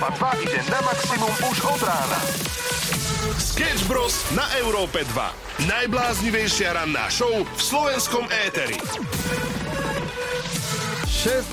Európa 0.00 0.32
2 0.32 0.48
ide 0.48 0.60
na 0.72 0.80
maximum 0.80 1.34
už 1.44 1.56
od 1.60 1.80
rána. 1.84 2.18
Sketch 3.36 3.84
Bros. 3.84 4.32
na 4.32 4.48
Európe 4.56 5.04
2. 5.04 5.68
Najbláznivejšia 5.68 6.72
ranná 6.72 7.04
show 7.12 7.28
v 7.28 7.60
slovenskom 7.60 8.24
éteri. 8.48 8.80
6.00 11.04 11.52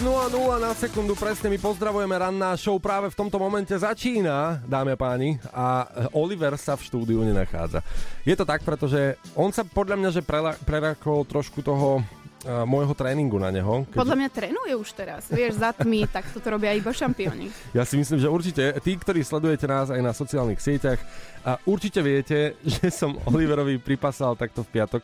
na 0.63 0.71
sekundu 0.71 1.11
presne 1.19 1.51
my 1.51 1.59
pozdravujeme 1.59 2.15
ranná 2.15 2.55
show 2.55 2.79
práve 2.79 3.11
v 3.11 3.19
tomto 3.19 3.35
momente 3.35 3.75
začína, 3.75 4.63
dámy 4.63 4.95
a 4.95 4.97
páni, 4.97 5.35
a 5.51 5.83
Oliver 6.15 6.55
sa 6.55 6.79
v 6.79 6.87
štúdiu 6.87 7.27
nenachádza. 7.27 7.83
Je 8.23 8.31
to 8.31 8.47
tak, 8.47 8.63
pretože 8.63 9.19
on 9.35 9.51
sa 9.51 9.67
podľa 9.67 9.99
mňa, 9.99 10.09
že 10.15 10.23
prerakol 10.63 11.27
trošku 11.27 11.59
toho 11.59 11.99
môjho 12.45 12.93
tréningu 12.93 13.41
na 13.41 13.49
neho. 13.49 13.83
Keďže... 13.89 13.97
Podľa 13.97 14.17
mňa 14.19 14.29
trénuje 14.29 14.73
už 14.77 14.89
teraz, 14.93 15.25
vieš, 15.31 15.57
za 15.57 15.73
tmy, 15.73 16.05
tak 16.05 16.29
to 16.29 16.37
robia 16.43 16.75
iba 16.77 16.93
šampióni. 16.93 17.49
Ja 17.73 17.81
si 17.81 17.97
myslím, 17.97 18.21
že 18.21 18.29
určite 18.29 18.63
tí, 18.85 18.93
ktorí 18.93 19.25
sledujete 19.25 19.65
nás 19.65 19.89
aj 19.89 20.01
na 20.03 20.13
sociálnych 20.13 20.61
sieťach, 20.61 21.01
a 21.47 21.55
určite 21.63 22.03
viete, 22.03 22.59
že 22.77 22.91
som 22.91 23.15
Oliverovi 23.23 23.79
pripasal 23.79 24.35
takto 24.35 24.67
v 24.67 24.71
piatok 24.75 25.03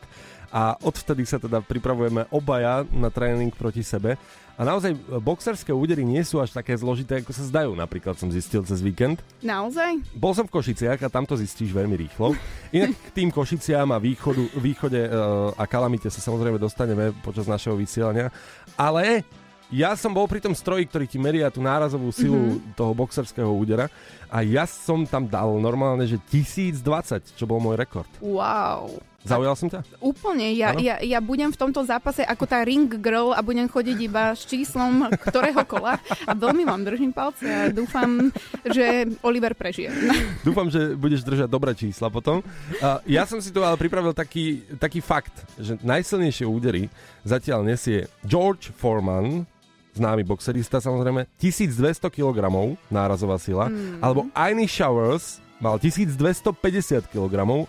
a 0.54 0.78
odvtedy 0.86 1.26
sa 1.26 1.42
teda 1.42 1.58
pripravujeme 1.64 2.30
obaja 2.30 2.86
na 2.94 3.10
tréning 3.10 3.50
proti 3.50 3.82
sebe. 3.82 4.14
A 4.54 4.62
naozaj 4.62 4.94
boxerské 5.18 5.74
údery 5.74 6.06
nie 6.06 6.22
sú 6.22 6.38
až 6.38 6.54
také 6.54 6.78
zložité, 6.78 7.18
ako 7.18 7.34
sa 7.34 7.42
zdajú, 7.42 7.74
napríklad 7.74 8.14
som 8.14 8.30
zistil 8.30 8.62
cez 8.62 8.78
víkend. 8.78 9.18
Naozaj? 9.42 9.98
Bol 10.14 10.30
som 10.30 10.46
v 10.46 10.54
Košiciach 10.54 11.02
a 11.02 11.10
tam 11.10 11.26
to 11.26 11.34
zistíš 11.34 11.74
veľmi 11.74 11.98
rýchlo. 11.98 12.38
Inak 12.70 12.94
k 12.94 13.10
tým 13.10 13.34
Košiciám 13.34 13.90
a 13.90 13.98
východu, 13.98 14.54
východe 14.62 15.10
uh, 15.10 15.50
a 15.58 15.66
kalamite 15.66 16.06
sa 16.06 16.22
samozrejme 16.22 16.62
dostaneme 16.62 17.10
počas 17.26 17.50
našeho 17.50 17.74
vysielania. 17.74 18.30
Ale 18.78 19.26
ja 19.74 19.98
som 19.98 20.14
bol 20.14 20.30
pri 20.30 20.38
tom 20.38 20.54
stroji, 20.54 20.86
ktorý 20.86 21.10
ti 21.10 21.18
meria 21.18 21.50
tú 21.50 21.58
nárazovú 21.58 22.14
silu 22.14 22.38
mm-hmm. 22.54 22.78
toho 22.78 22.94
boxerského 22.94 23.50
údera 23.50 23.90
a 24.30 24.46
ja 24.46 24.70
som 24.70 25.02
tam 25.02 25.26
dal 25.26 25.50
normálne, 25.58 26.06
že 26.06 26.22
1020, 26.30 27.34
čo 27.34 27.42
bol 27.42 27.58
môj 27.58 27.74
rekord. 27.74 28.06
Wow. 28.22 29.02
Zaujal 29.24 29.56
som 29.56 29.72
ťa? 29.72 29.80
Úplne. 30.04 30.52
Ja, 30.52 30.76
ja, 30.76 31.00
ja 31.00 31.18
budem 31.24 31.48
v 31.48 31.56
tomto 31.56 31.80
zápase 31.80 32.20
ako 32.28 32.44
tá 32.44 32.60
ring 32.60 32.92
girl 33.00 33.32
a 33.32 33.40
budem 33.40 33.64
chodiť 33.64 33.96
iba 34.04 34.36
s 34.36 34.44
číslom 34.44 35.08
ktorého 35.16 35.64
kola 35.64 35.96
a 36.28 36.32
veľmi 36.36 36.68
vám 36.68 36.84
držím 36.84 37.08
palce 37.16 37.48
a 37.48 37.72
dúfam, 37.72 38.28
že 38.68 39.08
Oliver 39.24 39.56
prežije. 39.56 39.88
Dúfam, 40.46 40.68
že 40.68 40.92
budeš 40.92 41.24
držať 41.24 41.48
dobré 41.48 41.72
čísla 41.72 42.12
potom. 42.12 42.44
Uh, 42.78 43.00
ja 43.08 43.24
som 43.24 43.40
si 43.40 43.48
tu 43.48 43.64
ale 43.64 43.80
pripravil 43.80 44.12
taký, 44.12 44.60
taký 44.76 45.00
fakt, 45.00 45.32
že 45.56 45.80
najsilnejšie 45.80 46.44
údery 46.44 46.92
zatiaľ 47.24 47.64
nesie 47.64 48.04
George 48.28 48.76
Foreman, 48.76 49.48
známy 49.96 50.26
boxerista 50.28 50.84
samozrejme, 50.84 51.24
1200 51.40 52.12
kg 52.12 52.44
nárazová 52.92 53.40
sila, 53.40 53.72
mm. 53.72 54.04
alebo 54.04 54.28
Ainy 54.36 54.68
Showers 54.68 55.40
mal 55.62 55.80
1250 55.80 57.08
kg 57.08 57.64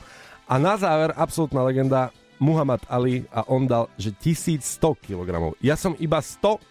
a 0.45 0.55
na 0.61 0.77
záver, 0.77 1.13
absolútna 1.17 1.65
legenda, 1.65 2.13
Muhammad 2.37 2.83
Ali 2.91 3.25
a 3.31 3.47
on 3.47 3.65
dal, 3.65 3.89
že 3.97 4.11
1100 4.11 4.93
kg. 4.99 5.55
Ja 5.63 5.79
som 5.79 5.95
iba 5.97 6.19
100 6.21 6.61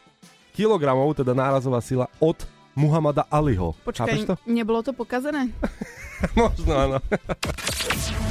kg, 0.54 0.84
teda 1.16 1.32
nárazová 1.34 1.82
sila 1.82 2.06
od 2.22 2.38
Muhammada 2.74 3.26
Aliho. 3.30 3.74
Počkaj, 3.86 4.26
to? 4.26 4.34
nebolo 4.50 4.82
to 4.82 4.90
pokazené? 4.90 5.50
Možno 6.38 6.74
áno. 6.74 6.96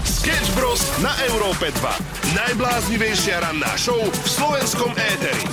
Sketch 0.03 0.51
Bros. 0.55 0.83
na 0.99 1.15
Európe 1.31 1.71
2. 1.71 2.35
Najbláznivejšia 2.35 3.43
ranná 3.43 3.71
show 3.79 3.99
v 3.99 4.27
slovenskom 4.27 4.91
éteri. 4.95 5.43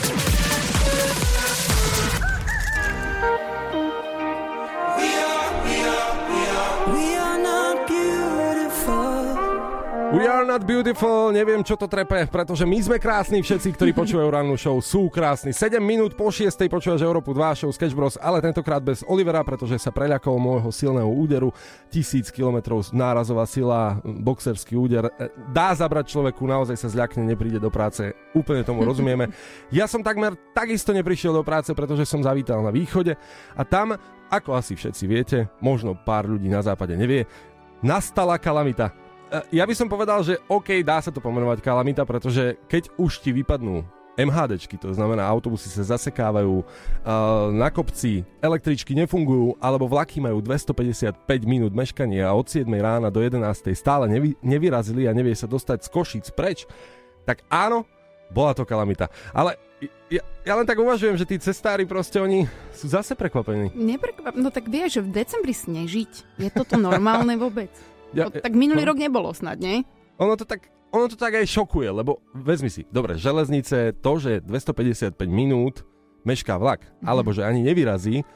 Are 10.40 10.48
not 10.48 10.64
beautiful, 10.64 11.28
neviem 11.28 11.60
čo 11.60 11.76
to 11.76 11.84
trepe, 11.84 12.24
pretože 12.32 12.64
my 12.64 12.80
sme 12.80 12.96
krásni, 12.96 13.44
všetci, 13.44 13.76
ktorí 13.76 13.92
počúvajú 13.92 14.28
rannú 14.32 14.56
show, 14.56 14.80
sú 14.80 15.12
krásni. 15.12 15.52
7 15.52 15.76
minút 15.84 16.16
po 16.16 16.32
6. 16.32 16.48
počúvaš 16.64 17.04
Európu 17.04 17.36
2 17.36 17.60
show 17.60 17.68
Sketch 17.68 17.92
Bros, 17.92 18.16
ale 18.16 18.40
tentokrát 18.40 18.80
bez 18.80 19.04
Olivera, 19.04 19.44
pretože 19.44 19.76
sa 19.76 19.92
preľakol 19.92 20.40
môjho 20.40 20.72
silného 20.72 21.12
úderu. 21.12 21.52
Tisíc 21.92 22.32
kilometrov 22.32 22.88
nárazová 22.96 23.44
sila, 23.44 24.00
boxerský 24.00 24.80
úder. 24.80 25.12
E, 25.20 25.28
dá 25.52 25.76
zabrať 25.76 26.08
človeku, 26.08 26.40
naozaj 26.48 26.80
sa 26.80 26.88
zľakne, 26.88 27.28
nepríde 27.28 27.60
do 27.60 27.68
práce. 27.68 28.16
Úplne 28.32 28.64
tomu 28.64 28.80
rozumieme. 28.88 29.28
Ja 29.68 29.84
som 29.84 30.00
takmer 30.00 30.40
takisto 30.56 30.96
neprišiel 30.96 31.36
do 31.36 31.44
práce, 31.44 31.68
pretože 31.76 32.08
som 32.08 32.24
zavítal 32.24 32.64
na 32.64 32.72
východe 32.72 33.12
a 33.52 33.62
tam, 33.68 33.92
ako 34.32 34.56
asi 34.56 34.72
všetci 34.72 35.04
viete, 35.04 35.52
možno 35.60 35.92
pár 35.92 36.24
ľudí 36.24 36.48
na 36.48 36.64
západe 36.64 36.96
nevie, 36.96 37.28
nastala 37.84 38.40
kalamita 38.40 39.09
ja 39.50 39.64
by 39.64 39.74
som 39.78 39.86
povedal, 39.86 40.20
že 40.26 40.38
OK, 40.50 40.82
dá 40.82 40.98
sa 40.98 41.14
to 41.14 41.22
pomenovať 41.22 41.62
kalamita, 41.62 42.02
pretože 42.02 42.58
keď 42.66 42.90
už 42.98 43.22
ti 43.22 43.30
vypadnú 43.30 43.86
MHDčky, 44.18 44.76
to 44.76 44.92
znamená 44.92 45.24
autobusy 45.24 45.72
sa 45.72 45.96
zasekávajú, 45.96 46.60
na 47.56 47.68
kopci 47.72 48.26
električky 48.42 48.92
nefungujú, 48.92 49.56
alebo 49.62 49.88
vlaky 49.88 50.20
majú 50.20 50.44
255 50.44 51.24
minút 51.48 51.72
meškania 51.72 52.28
a 52.28 52.36
od 52.36 52.44
7 52.44 52.68
rána 52.68 53.08
do 53.08 53.22
11 53.22 53.40
stále 53.72 54.10
nevy, 54.10 54.36
nevyrazili 54.44 55.08
a 55.08 55.16
nevie 55.16 55.32
sa 55.32 55.48
dostať 55.48 55.86
z 55.86 55.88
Košic 55.88 56.26
preč, 56.36 56.68
tak 57.24 57.46
áno, 57.48 57.88
bola 58.28 58.52
to 58.52 58.68
kalamita. 58.68 59.08
Ale 59.32 59.56
ja, 60.12 60.20
ja 60.44 60.54
len 60.58 60.68
tak 60.68 60.76
uvažujem, 60.76 61.16
že 61.16 61.24
tí 61.24 61.40
cestári 61.40 61.88
proste 61.88 62.20
oni 62.20 62.44
sú 62.76 62.92
zase 62.92 63.16
prekvapení. 63.16 63.72
Neprekvap... 63.72 64.36
No 64.36 64.52
tak 64.52 64.68
vieš, 64.68 65.00
že 65.00 65.06
v 65.06 65.10
decembri 65.16 65.56
snežiť, 65.56 66.12
je 66.36 66.48
toto 66.52 66.76
normálne 66.76 67.40
vôbec? 67.40 67.72
Ja, 68.10 68.26
to, 68.26 68.42
tak 68.42 68.54
minulý 68.54 68.82
no, 68.82 68.94
rok 68.94 68.98
nebolo 68.98 69.30
snad, 69.30 69.62
nie? 69.62 69.86
Ono 70.18 70.34
to 70.34 70.44
tak 70.44 70.68
ono 70.90 71.06
to 71.06 71.14
tak 71.14 71.38
aj 71.38 71.46
šokuje, 71.46 71.86
lebo 71.86 72.18
vezmi 72.34 72.66
si, 72.66 72.82
dobre, 72.90 73.14
železnice, 73.14 73.94
to, 74.02 74.12
že 74.18 74.42
255 74.42 75.14
minút 75.30 75.86
mešká 76.26 76.58
vlak, 76.58 76.82
mm-hmm. 76.82 77.06
alebo 77.06 77.30
že 77.30 77.46
ani 77.46 77.62
nevyrazí, 77.62 78.26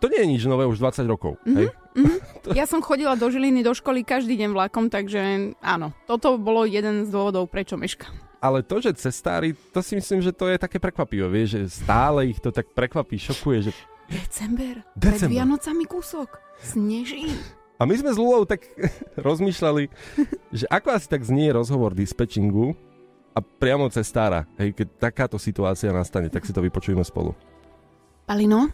to 0.00 0.10
nie 0.10 0.18
je 0.24 0.28
nič 0.34 0.42
nové 0.48 0.66
už 0.66 0.80
20 0.80 1.04
rokov. 1.06 1.38
Mm-hmm. 1.44 1.56
Hej? 1.60 1.66
Mm-hmm. 1.94 2.18
to... 2.42 2.48
Ja 2.56 2.64
som 2.64 2.80
chodila 2.80 3.14
do 3.14 3.28
Žiliny 3.28 3.60
do 3.62 3.76
školy 3.76 4.02
každý 4.02 4.34
deň 4.40 4.50
vlakom, 4.56 4.88
takže 4.88 5.52
áno, 5.60 5.92
toto 6.08 6.40
bolo 6.40 6.64
jeden 6.64 7.04
z 7.06 7.12
dôvodov, 7.12 7.52
prečo 7.52 7.76
meška. 7.76 8.08
Ale 8.42 8.66
to, 8.66 8.82
že 8.82 8.98
cestári, 8.98 9.54
to 9.70 9.78
si 9.84 9.94
myslím, 9.94 10.18
že 10.18 10.34
to 10.34 10.50
je 10.50 10.58
také 10.58 10.82
prekvapivé, 10.82 11.30
vieš, 11.30 11.62
že 11.62 11.86
stále 11.86 12.26
ich 12.26 12.42
to 12.42 12.50
tak 12.50 12.66
prekvapí, 12.74 13.14
šokuje, 13.20 13.70
že... 13.70 13.72
December, 14.10 14.82
December. 14.98 14.98
pred 14.98 15.20
Vianocami 15.30 15.84
kúsok, 15.86 16.42
sneží. 16.58 17.30
A 17.82 17.86
my 17.86 17.98
sme 17.98 18.14
s 18.14 18.18
Lulou 18.18 18.46
tak 18.46 18.62
rozmýšľali, 19.26 19.90
že 20.54 20.70
ako 20.70 20.94
asi 20.94 21.10
tak 21.10 21.26
znie 21.26 21.50
rozhovor 21.50 21.98
dispečingu 21.98 22.78
a 23.34 23.42
priamo 23.42 23.90
cestára. 23.90 24.46
Hej, 24.54 24.78
keď 24.78 25.10
takáto 25.10 25.34
situácia 25.34 25.90
nastane, 25.90 26.30
tak 26.30 26.46
si 26.46 26.54
to 26.54 26.62
vypočujeme 26.62 27.02
spolu. 27.02 27.34
Palino? 28.22 28.70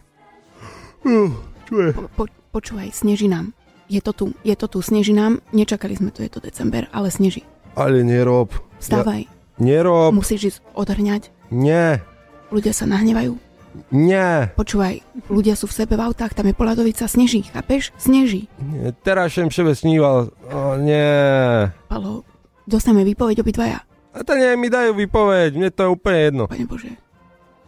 Uh, 1.01 1.33
čo 1.65 1.73
je? 1.81 1.89
Po, 1.97 2.05
po, 2.13 2.23
počúvaj, 2.53 2.93
sneží 2.93 3.25
nám. 3.25 3.57
Je 3.89 3.97
to 3.97 4.13
tu, 4.13 4.25
je 4.45 4.53
to 4.53 4.69
tu, 4.69 4.77
sneží 4.85 5.17
nám. 5.17 5.41
Nečakali 5.49 5.97
sme 5.97 6.13
tu, 6.13 6.21
je 6.21 6.29
to 6.29 6.37
december, 6.37 6.85
ale 6.93 7.09
sneží. 7.09 7.41
Ale 7.73 8.05
nerob. 8.05 8.53
Vstávaj. 8.77 9.25
Ja, 9.25 9.33
nerob. 9.57 10.13
Musíš 10.13 10.53
ísť 10.53 10.59
odhrňať. 10.77 11.33
Nie. 11.49 12.05
Ľudia 12.53 12.77
sa 12.77 12.85
nahnevajú. 12.85 13.48
Nie. 13.93 14.49
Počúvaj, 14.57 15.01
ľudia 15.29 15.53
sú 15.53 15.69
v 15.69 15.77
sebe 15.83 15.93
v 15.97 16.05
autách, 16.09 16.33
tam 16.33 16.49
je 16.49 16.57
poladovica, 16.57 17.05
sneží, 17.05 17.45
chápeš? 17.45 17.93
Sneží. 18.01 18.49
Nie, 18.61 18.93
teraz 19.05 19.37
som 19.37 19.49
šebe 19.49 19.77
sníval. 19.77 20.33
O, 20.49 20.77
nie. 20.81 21.69
Palo, 21.89 22.25
dostaneme 22.65 23.05
výpoveď 23.05 23.41
obidvaja. 23.45 23.85
A 24.13 24.25
to 24.25 24.33
nie, 24.33 24.57
mi 24.57 24.73
dajú 24.73 24.97
výpoveď, 24.97 25.53
mne 25.53 25.69
to 25.69 25.85
je 25.85 25.89
úplne 25.89 26.19
jedno. 26.19 26.43
Pane 26.49 26.65
Bože. 26.65 26.91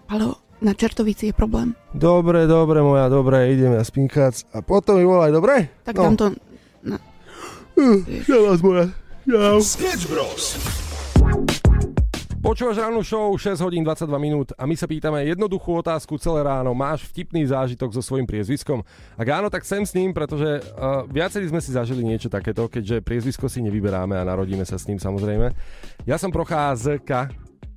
Palo, 0.10 0.42
na 0.62 0.74
Čertovici 0.74 1.30
je 1.30 1.34
problém. 1.34 1.78
Dobre, 1.94 2.50
dobre, 2.50 2.82
moja, 2.82 3.10
dobre, 3.10 3.54
ideme 3.54 3.78
na 3.78 3.86
spinkac 3.86 4.46
a 4.54 4.66
potom 4.66 4.98
mi 4.98 5.06
volaj, 5.06 5.32
dobre? 5.34 5.70
Tak 5.86 5.96
no. 5.98 6.04
tam 6.04 6.14
to... 6.18 6.26
No. 6.82 6.98
Uh, 7.78 8.02
ja 8.26 8.38
vás 8.42 8.62
moja. 8.66 8.90
Čau. 9.26 9.62
Sketch 9.62 10.10
Bros. 10.10 10.58
Počúvaš 12.42 12.82
ránu 12.82 13.06
show 13.06 13.38
6 13.38 13.62
hodín 13.62 13.86
22 13.86 14.18
minút 14.18 14.50
a 14.58 14.66
my 14.66 14.74
sa 14.74 14.90
pýtame 14.90 15.30
jednoduchú 15.30 15.78
otázku 15.78 16.18
celé 16.18 16.42
ráno. 16.42 16.74
Máš 16.74 17.06
vtipný 17.14 17.46
zážitok 17.46 17.94
so 17.94 18.02
svojím 18.02 18.26
priezviskom? 18.26 18.82
Ak 19.14 19.30
áno, 19.30 19.54
tak 19.54 19.62
sem 19.62 19.86
s 19.86 19.94
ním, 19.94 20.10
pretože 20.10 20.58
uh, 20.58 21.06
viacerí 21.06 21.46
sme 21.46 21.62
si 21.62 21.70
zažili 21.70 22.02
niečo 22.02 22.34
takéto, 22.34 22.66
keďže 22.66 23.06
priezvisko 23.06 23.46
si 23.46 23.62
nevyberáme 23.62 24.18
a 24.18 24.26
narodíme 24.26 24.66
sa 24.66 24.82
s 24.82 24.90
ním 24.90 24.98
samozrejme. 24.98 25.54
Ja 26.10 26.18
som 26.18 26.34
Procházka, 26.34 27.30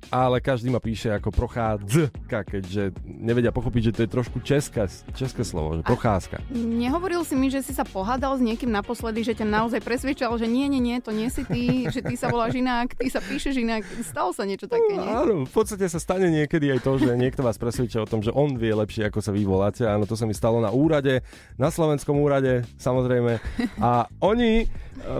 ale 0.09 0.41
každý 0.41 0.69
ma 0.69 0.81
píše 0.81 1.13
ako 1.13 1.29
prochádzka, 1.31 2.39
keďže 2.45 2.95
nevedia 3.05 3.53
pochopiť, 3.53 3.91
že 3.91 3.95
to 3.95 4.01
je 4.05 4.09
trošku 4.09 4.37
české, 4.41 4.85
české 5.13 5.43
slovo, 5.43 5.79
že 5.79 5.83
procházka. 5.85 6.41
Nehovoril 6.53 7.23
si 7.23 7.33
mi, 7.37 7.49
že 7.49 7.61
si 7.65 7.73
sa 7.73 7.83
pohádal 7.83 8.37
s 8.37 8.41
niekým 8.41 8.69
naposledy, 8.69 9.25
že 9.25 9.37
ťa 9.37 9.47
naozaj 9.47 9.81
presvedčal, 9.81 10.35
že 10.37 10.45
nie, 10.49 10.67
nie, 10.69 10.81
nie, 10.81 10.97
to 11.01 11.13
nie 11.13 11.29
si 11.29 11.45
ty, 11.45 11.87
že 11.89 12.01
ty 12.01 12.13
sa 12.17 12.29
voláš 12.29 12.57
inak, 12.57 12.93
ty 12.97 13.07
sa 13.09 13.21
píšeš 13.21 13.61
inak. 13.61 13.85
Stalo 14.05 14.31
sa 14.35 14.45
niečo 14.45 14.69
také, 14.69 14.97
nie? 14.97 15.11
Áno, 15.11 15.45
v 15.45 15.53
podstate 15.53 15.85
sa 15.89 15.99
stane 16.01 16.27
niekedy 16.29 16.73
aj 16.75 16.79
to, 16.83 16.97
že 17.01 17.13
niekto 17.15 17.41
vás 17.41 17.57
presvedčia 17.57 18.03
o 18.03 18.09
tom, 18.09 18.21
že 18.21 18.33
on 18.33 18.57
vie 18.57 18.73
lepšie, 18.73 19.07
ako 19.07 19.19
sa 19.21 19.31
vy 19.31 19.43
voláte. 19.45 19.83
Áno, 19.85 20.03
to 20.09 20.17
sa 20.17 20.27
mi 20.27 20.33
stalo 20.33 20.59
na 20.59 20.69
úrade, 20.73 21.21
na 21.55 21.69
slovenskom 21.69 22.17
úrade, 22.19 22.65
samozrejme. 22.77 23.39
A 23.79 24.07
oni 24.19 24.63
e, 24.63 24.65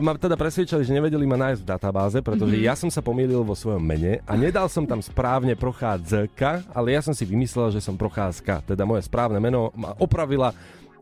ma 0.02 0.16
teda 0.16 0.36
presvedčali, 0.36 0.84
že 0.84 0.96
nevedeli 0.96 1.24
ma 1.24 1.40
nájsť 1.40 1.62
v 1.64 1.70
databáze, 1.70 2.18
pretože 2.22 2.56
mm-hmm. 2.56 2.70
ja 2.70 2.76
som 2.76 2.90
sa 2.92 3.00
pomýlil 3.00 3.42
vo 3.44 3.56
svojom 3.56 3.82
mene 3.82 4.20
a 4.26 4.34
nedal 4.36 4.68
som 4.76 4.84
tam 4.84 5.00
správne 5.00 5.56
prochádzka, 5.56 6.76
ale 6.76 6.92
ja 6.92 7.00
som 7.00 7.16
si 7.16 7.24
vymyslel, 7.24 7.72
že 7.72 7.80
som 7.80 7.96
procházka. 7.96 8.60
Teda 8.68 8.84
moje 8.84 9.08
správne 9.08 9.40
meno 9.40 9.72
ma 9.72 9.96
opravila 9.96 10.52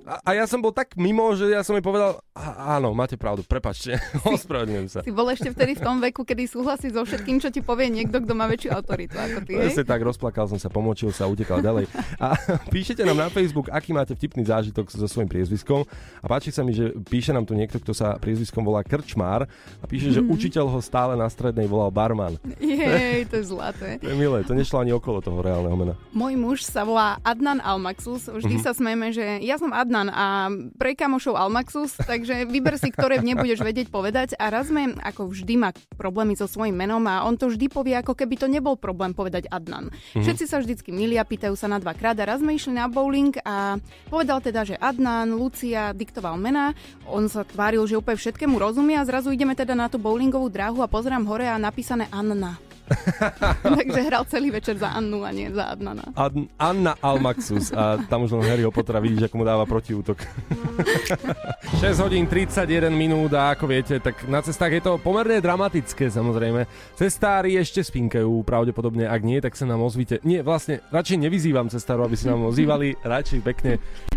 a, 0.03 0.19
a 0.19 0.29
ja 0.35 0.44
som 0.44 0.59
bol 0.59 0.75
tak 0.75 1.00
mimo, 1.00 1.31
že 1.31 1.47
ja 1.47 1.63
som 1.63 1.75
jej 1.79 1.83
povedal, 1.83 2.19
áno, 2.59 2.91
máte 2.91 3.15
pravdu, 3.15 3.39
prepačte, 3.47 3.95
ospravedlňujem 4.35 4.88
sa. 4.91 5.00
Si 5.00 5.15
bol 5.15 5.31
ešte 5.31 5.55
vtedy 5.55 5.79
v 5.79 5.81
tom 5.81 6.03
veku, 6.03 6.27
kedy 6.27 6.44
súhlasí 6.44 6.91
so 6.91 7.07
všetkým, 7.07 7.39
čo 7.39 7.47
ti 7.47 7.63
povie 7.63 7.88
niekto, 7.88 8.19
kto 8.19 8.35
má 8.35 8.44
väčšiu 8.51 8.75
autoritu 8.75 9.15
ako 9.15 9.47
ty. 9.47 9.55
Presne 9.55 9.88
tak, 9.88 10.03
rozplakal 10.03 10.51
som 10.51 10.59
sa, 10.59 10.67
pomočil 10.67 11.15
sa, 11.15 11.23
utekal 11.31 11.63
ďalej. 11.63 11.88
A 12.19 12.35
píšete 12.75 13.07
nám 13.07 13.27
na 13.27 13.27
Facebook, 13.31 13.71
aký 13.71 13.95
máte 13.95 14.11
vtipný 14.11 14.44
zážitok 14.44 14.91
so 14.91 15.07
svojím 15.07 15.31
priezviskom. 15.31 15.88
A 16.19 16.25
páči 16.27 16.51
sa 16.51 16.67
mi, 16.67 16.75
že 16.75 16.91
píše 17.07 17.31
nám 17.31 17.47
tu 17.47 17.55
niekto, 17.55 17.79
kto 17.79 17.95
sa 17.95 18.19
priezviskom 18.19 18.63
volá 18.67 18.83
Krčmár 18.83 19.47
a 19.79 19.85
píše, 19.88 20.11
že 20.11 20.19
mm-hmm. 20.19 20.35
učiteľ 20.35 20.65
ho 20.67 20.79
stále 20.83 21.15
na 21.15 21.31
strednej 21.31 21.65
volal 21.65 21.95
Barman. 21.95 22.35
Jej, 22.59 23.31
to 23.31 23.39
je 23.39 23.45
zlaté. 23.47 24.03
To 24.03 24.11
je 24.11 24.17
milé, 24.19 24.44
to 24.44 24.51
nešlo 24.51 24.83
ani 24.83 24.91
okolo 24.91 25.23
toho 25.23 25.39
reálneho 25.39 25.75
mena. 25.79 25.95
Môj 26.11 26.35
muž 26.35 26.67
sa 26.67 26.83
volá 26.83 27.23
Adnan 27.23 27.63
Almaxus. 27.63 28.27
Vždy 28.27 28.59
mm-hmm. 28.59 28.65
sa 28.67 28.75
smejeme, 28.75 29.15
že 29.15 29.39
ja 29.39 29.55
som 29.55 29.71
Adnan 29.71 29.93
Adnan 29.94 30.10
a 30.10 30.50
pre 30.74 30.98
kamošov 30.98 31.38
Almaxus, 31.38 31.94
takže 32.01 32.50
vyber 32.50 32.81
si, 32.81 32.90
ktoré 32.90 33.22
nebudeš 33.22 33.62
vedieť 33.62 33.94
povedať 33.94 34.34
a 34.42 34.50
raz 34.50 34.74
sme, 34.74 34.98
ako 34.98 35.30
vždy 35.30 35.54
má 35.54 35.69
problémy 35.94 36.34
so 36.34 36.50
svojím 36.50 36.74
menom 36.74 37.06
a 37.06 37.22
on 37.30 37.38
to 37.38 37.45
vždy 37.45 37.69
povie, 37.69 37.94
ako 37.94 38.18
keby 38.18 38.42
to 38.42 38.50
nebol 38.50 38.74
problém 38.74 39.13
povedať 39.13 39.45
Adnan. 39.54 39.94
Mm-hmm. 39.94 40.25
Všetci 40.25 40.45
sa 40.50 40.57
vždycky 40.57 40.90
milia, 40.90 41.22
pýtajú 41.22 41.54
sa 41.54 41.69
na 41.69 41.78
dva 41.78 41.94
krát 41.94 42.18
a 42.18 42.25
raz 42.25 42.42
sme 42.42 42.57
išli 42.57 42.74
na 42.74 42.90
bowling 42.90 43.38
a 43.45 43.78
povedal 44.10 44.42
teda, 44.42 44.66
že 44.66 44.81
Adnan, 44.81 45.38
Lucia 45.38 45.94
diktoval 45.94 46.42
mena, 46.42 46.74
on 47.06 47.30
sa 47.30 47.46
tváril, 47.46 47.86
že 47.86 47.94
úplne 47.94 48.18
všetkému 48.18 48.57
rozumie 48.57 48.98
a 48.98 49.06
zrazu 49.06 49.30
ideme 49.30 49.54
teda 49.54 49.78
na 49.78 49.94
tú 49.94 50.01
bowlingovú 50.01 50.50
dráhu 50.50 50.81
a 50.81 50.89
pozerám 50.89 51.30
hore 51.30 51.46
a 51.46 51.62
napísané 51.62 52.10
Anna. 52.10 52.73
Takže 53.77 54.00
hral 54.06 54.24
celý 54.27 54.51
večer 54.51 54.75
za 54.77 54.91
Annu 54.94 55.24
a 55.24 55.31
nie 55.31 55.50
za 55.50 55.71
Adnana. 55.74 56.03
Ad- 56.13 56.50
Anna 56.59 56.94
Almaxus 57.00 57.71
a 57.71 57.97
tam 58.06 58.27
už 58.27 58.35
len 58.38 58.45
Harryho 58.45 58.71
Pottera 58.71 59.00
vidíš, 59.00 59.31
ako 59.31 59.35
mu 59.39 59.45
dáva 59.47 59.63
protiútok. 59.63 60.19
6 61.83 62.03
hodín 62.03 62.27
31 62.27 62.91
minút 62.91 63.31
a 63.35 63.56
ako 63.56 63.65
viete, 63.68 64.00
tak 64.00 64.27
na 64.27 64.44
cestách 64.44 64.80
je 64.80 64.81
to 64.83 64.91
pomerne 65.00 65.39
dramatické 65.39 66.07
samozrejme. 66.12 66.68
Cestári 66.95 67.56
ešte 67.59 67.83
spinkajú, 67.83 68.44
pravdepodobne 68.44 69.07
ak 69.07 69.21
nie, 69.24 69.39
tak 69.39 69.56
sa 69.56 69.68
nám 69.68 69.83
ozvite. 69.83 70.19
Nie, 70.24 70.44
vlastne 70.44 70.83
radšej 70.91 71.18
nevyzývam 71.27 71.68
cestáru, 71.68 72.03
aby 72.03 72.15
si 72.15 72.27
nám 72.27 72.45
ozývali, 72.47 73.00
radšej 73.03 73.39
pekne. 73.44 73.71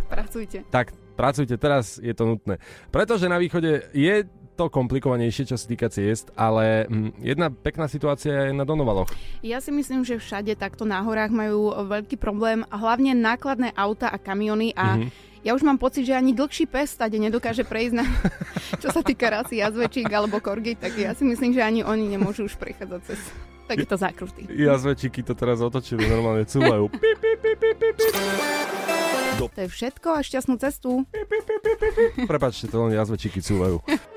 Pracujte. 0.07 0.63
Tak, 0.71 0.95
pracujte, 1.19 1.59
teraz 1.59 1.99
je 1.99 2.15
to 2.15 2.27
nutné. 2.27 2.63
Pretože 2.95 3.27
na 3.27 3.39
východe 3.43 3.91
je 3.91 4.27
to 4.57 4.73
komplikovanejšie, 4.73 5.53
čo 5.53 5.61
sa 5.61 5.67
týka 5.69 5.93
ciest, 5.93 6.33
ale 6.33 6.89
hm, 6.89 7.21
jedna 7.21 7.53
pekná 7.53 7.87
situácia 7.87 8.49
je 8.49 8.57
na 8.57 8.65
Donovaloch. 8.65 9.13
Ja 9.45 9.61
si 9.61 9.69
myslím, 9.71 10.03
že 10.03 10.17
všade 10.17 10.57
takto 10.57 10.89
na 10.89 11.05
horách 11.05 11.31
majú 11.31 11.77
veľký 11.87 12.17
problém, 12.17 12.65
hlavne 12.73 13.13
nákladné 13.13 13.77
auta 13.77 14.09
a 14.09 14.17
kamiony 14.17 14.73
a 14.73 14.97
mm-hmm. 14.97 15.25
Ja 15.47 15.55
už 15.55 15.63
mám 15.63 15.79
pocit, 15.79 16.03
že 16.03 16.11
ani 16.11 16.35
dlhší 16.35 16.67
pes 16.67 16.99
tade 16.99 17.23
nedokáže 17.23 17.63
prejsť 17.63 17.95
na, 17.95 18.03
čo 18.83 18.91
sa 18.91 18.99
týka 18.99 19.31
rasy 19.31 19.63
jazvečík 19.63 20.11
alebo 20.11 20.43
korgy, 20.43 20.75
tak 20.75 20.99
ja 20.99 21.15
si 21.15 21.23
myslím, 21.23 21.55
že 21.55 21.63
ani 21.63 21.87
oni 21.87 22.11
nemôžu 22.11 22.51
už 22.51 22.59
prechádzať 22.59 23.01
cez 23.07 23.21
takéto 23.71 23.95
zákruty. 23.95 24.51
Jazvečíky 24.51 25.23
to 25.23 25.39
teraz 25.39 25.63
otočili, 25.63 26.03
normálne 26.11 26.43
cúvajú. 26.51 26.91
To 29.37 29.53
je 29.53 29.69
všetko 29.69 30.17
a 30.17 30.25
šťastnú 30.25 30.57
cestu. 30.57 31.05
Prepačte, 32.25 32.73
to 32.73 32.89
len 32.89 32.97
jazvečíky 32.97 33.45
cúvajú. 33.45 33.85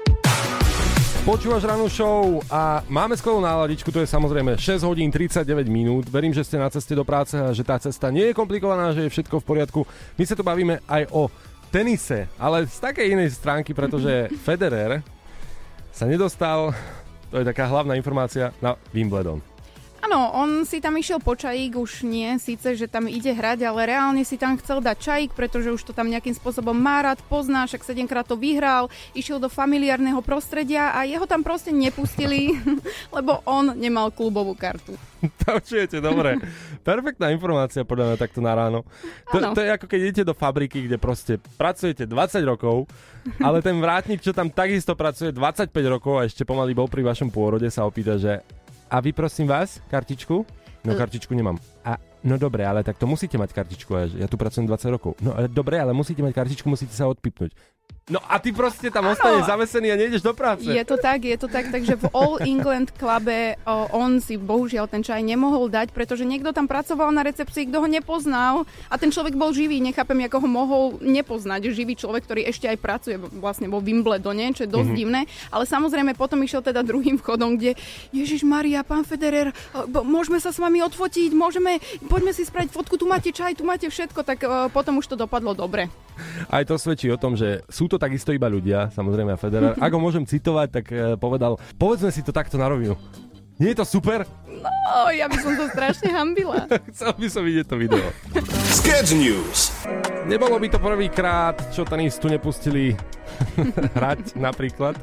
Počúvaš 1.27 1.67
ranú 1.67 1.91
show 1.91 2.39
a 2.47 2.79
máme 2.87 3.11
skvelú 3.19 3.43
náladičku, 3.43 3.91
to 3.91 3.99
je 3.99 4.07
samozrejme 4.07 4.55
6 4.55 4.87
hodín 4.87 5.11
39 5.11 5.67
minút. 5.67 6.07
Verím, 6.07 6.31
že 6.31 6.47
ste 6.47 6.55
na 6.55 6.71
ceste 6.71 6.95
do 6.95 7.03
práce 7.03 7.35
a 7.35 7.51
že 7.51 7.59
tá 7.67 7.75
cesta 7.75 8.07
nie 8.07 8.31
je 8.31 8.37
komplikovaná, 8.37 8.95
že 8.95 9.03
je 9.03 9.11
všetko 9.11 9.43
v 9.43 9.47
poriadku. 9.47 9.79
My 10.15 10.23
sa 10.23 10.39
tu 10.39 10.47
bavíme 10.47 10.79
aj 10.87 11.11
o 11.11 11.27
tenise, 11.75 12.31
ale 12.39 12.63
z 12.71 12.79
takej 12.79 13.19
inej 13.19 13.35
stránky, 13.35 13.75
pretože 13.75 14.31
Federer 14.47 15.03
sa 15.91 16.07
nedostal, 16.07 16.71
to 17.27 17.43
je 17.43 17.45
taká 17.45 17.67
hlavná 17.67 17.99
informácia, 17.99 18.55
na 18.63 18.79
Wimbledon. 18.95 19.43
Áno, 19.99 20.31
on 20.31 20.63
si 20.63 20.79
tam 20.79 20.95
išiel 20.95 21.19
po 21.19 21.35
čajík, 21.35 21.75
už 21.75 22.07
nie 22.07 22.39
síce, 22.39 22.75
že 22.79 22.87
tam 22.87 23.11
ide 23.11 23.35
hrať, 23.35 23.67
ale 23.67 23.91
reálne 23.91 24.23
si 24.23 24.39
tam 24.39 24.55
chcel 24.55 24.79
dať 24.79 24.97
čajík, 24.97 25.31
pretože 25.35 25.75
už 25.75 25.81
to 25.83 25.91
tam 25.91 26.07
nejakým 26.07 26.31
spôsobom 26.31 26.71
má 26.71 27.03
rád, 27.03 27.19
pozná, 27.27 27.67
však 27.67 27.83
7 27.83 28.07
krát 28.07 28.23
to 28.23 28.39
vyhral, 28.39 28.87
išiel 29.11 29.43
do 29.43 29.51
familiárneho 29.51 30.23
prostredia 30.23 30.95
a 30.95 31.03
jeho 31.03 31.27
tam 31.27 31.43
proste 31.43 31.75
nepustili, 31.75 32.55
lebo 33.15 33.43
on 33.43 33.75
nemal 33.75 34.11
klubovú 34.15 34.55
kartu. 34.55 34.95
To 35.45 35.59
čujete, 35.59 35.99
dobre. 35.99 36.39
Perfektná 36.79 37.27
informácia 37.33 37.83
podľa 37.83 38.13
mňa 38.13 38.17
takto 38.19 38.39
na 38.39 38.55
ráno. 38.55 38.87
To, 39.33 39.51
to 39.51 39.59
je 39.59 39.69
ako 39.75 39.85
keď 39.89 39.99
idete 39.99 40.23
do 40.23 40.31
fabriky, 40.31 40.87
kde 40.87 40.95
proste 40.95 41.43
pracujete 41.59 42.07
20 42.07 42.39
rokov, 42.47 42.87
ale 43.47 43.59
ten 43.59 43.75
vrátnik, 43.77 44.23
čo 44.23 44.31
tam 44.31 44.47
takisto 44.47 44.95
pracuje 44.95 45.35
25 45.35 45.69
rokov 45.91 46.13
a 46.19 46.25
ešte 46.25 46.47
pomaly 46.47 46.71
bol 46.71 46.87
pri 46.87 47.03
vašom 47.03 47.27
pôrode, 47.27 47.67
sa 47.67 47.83
opýta, 47.83 48.15
že 48.15 48.39
a 48.89 48.99
vy 48.99 49.13
prosím 49.13 49.47
vás, 49.47 49.77
kartičku? 49.87 50.45
No 50.83 50.95
kartičku 50.95 51.35
nemám. 51.35 51.57
A 51.85 51.97
no 52.23 52.37
dobre, 52.37 52.65
ale 52.65 52.83
tak 52.83 52.97
to 52.97 53.07
musíte 53.07 53.37
mať 53.37 53.53
kartičku, 53.53 53.91
ja 54.17 54.27
tu 54.27 54.35
pracujem 54.35 54.65
20 54.65 54.95
rokov. 54.95 55.13
No 55.21 55.37
ale 55.37 55.47
dobre, 55.47 55.77
ale 55.77 55.93
musíte 55.93 56.25
mať 56.25 56.33
kartičku, 56.33 56.65
musíte 56.65 56.95
sa 56.95 57.05
odpipnúť. 57.05 57.53
No 58.09 58.17
a 58.25 58.41
ty 58.41 58.49
proste 58.49 58.89
tam 58.89 59.05
ostaneš 59.05 59.45
zavesený 59.45 59.93
a 59.93 59.95
nejdeš 60.01 60.25
do 60.25 60.33
práce. 60.33 60.65
Je 60.65 60.81
to 60.81 60.97
tak, 60.97 61.21
je 61.21 61.37
to 61.37 61.45
tak, 61.45 61.69
takže 61.69 61.93
v 61.93 62.09
All 62.09 62.41
England 62.51 62.89
klube 62.97 63.53
o, 63.61 63.85
on 63.93 64.17
si 64.17 64.33
bohužiaľ 64.33 64.89
ten 64.89 65.05
čaj 65.05 65.21
nemohol 65.21 65.69
dať, 65.69 65.93
pretože 65.93 66.25
niekto 66.25 66.49
tam 66.49 66.65
pracoval 66.65 67.13
na 67.13 67.21
recepcii, 67.21 67.69
kto 67.69 67.85
ho 67.85 67.87
nepoznal 67.87 68.65
a 68.89 68.97
ten 68.97 69.13
človek 69.13 69.37
bol 69.37 69.53
živý, 69.53 69.77
nechápem, 69.77 70.25
ako 70.25 70.41
ho 70.41 70.49
mohol 70.49 70.83
nepoznať, 71.05 71.69
živý 71.69 71.93
človek, 71.93 72.25
ktorý 72.25 72.41
ešte 72.49 72.65
aj 72.65 72.77
pracuje 72.81 73.15
vlastne 73.37 73.69
vo 73.69 73.77
Wimbledone, 73.77 74.57
čo 74.57 74.65
je 74.65 74.73
dosť 74.73 74.89
mm-hmm. 74.89 74.99
divné, 75.05 75.21
ale 75.53 75.69
samozrejme 75.69 76.17
potom 76.17 76.41
išiel 76.41 76.65
teda 76.65 76.81
druhým 76.81 77.21
vchodom, 77.21 77.61
kde 77.61 77.77
Ježiš 78.09 78.41
Maria, 78.41 78.81
pán 78.81 79.05
Federer, 79.05 79.53
môžeme 79.85 80.41
sa 80.41 80.49
s 80.49 80.57
vami 80.57 80.81
odfotiť, 80.81 81.29
môžeme, 81.37 81.77
poďme 82.09 82.33
si 82.33 82.41
spraviť 82.41 82.73
fotku, 82.73 82.97
tu 82.97 83.05
máte 83.05 83.29
čaj, 83.29 83.53
tu 83.53 83.69
máte 83.69 83.85
všetko, 83.85 84.25
tak 84.25 84.41
uh, 84.41 84.65
potom 84.73 84.97
už 84.97 85.13
to 85.13 85.15
dopadlo 85.15 85.53
dobre. 85.53 85.93
Aj 86.51 86.63
to 86.67 86.75
svedčí 86.75 87.07
o 87.11 87.19
tom, 87.19 87.39
že 87.39 87.63
sú 87.79 87.87
to 87.87 87.95
takisto 87.95 88.35
iba 88.35 88.51
ľudia, 88.51 88.91
samozrejme 88.91 89.31
a 89.31 89.39
Federer. 89.39 89.71
Ak 89.79 89.95
ho 89.95 90.03
môžem 90.03 90.27
citovať, 90.27 90.67
tak 90.67 90.85
uh, 90.91 91.15
povedal, 91.15 91.55
povedzme 91.79 92.11
si 92.11 92.19
to 92.19 92.35
takto 92.35 92.59
na 92.59 92.67
rovinu. 92.67 92.99
Nie 93.55 93.71
je 93.71 93.79
to 93.79 93.87
super? 93.87 94.27
No, 94.47 95.11
ja 95.11 95.27
by 95.27 95.35
som 95.39 95.55
to 95.55 95.67
strašne 95.71 96.11
hambila. 96.11 96.67
Chcel 96.91 97.11
by 97.15 97.27
som 97.31 97.43
vidieť 97.47 97.65
to 97.67 97.75
video. 97.79 98.03
Sketch 98.71 99.15
News. 99.15 99.71
Nebolo 100.27 100.59
by 100.59 100.67
to 100.71 100.79
prvýkrát, 100.79 101.55
čo 101.71 101.87
tenistu 101.87 102.27
nepustili 102.27 102.95
hrať 103.95 104.35
napríklad. 104.35 104.95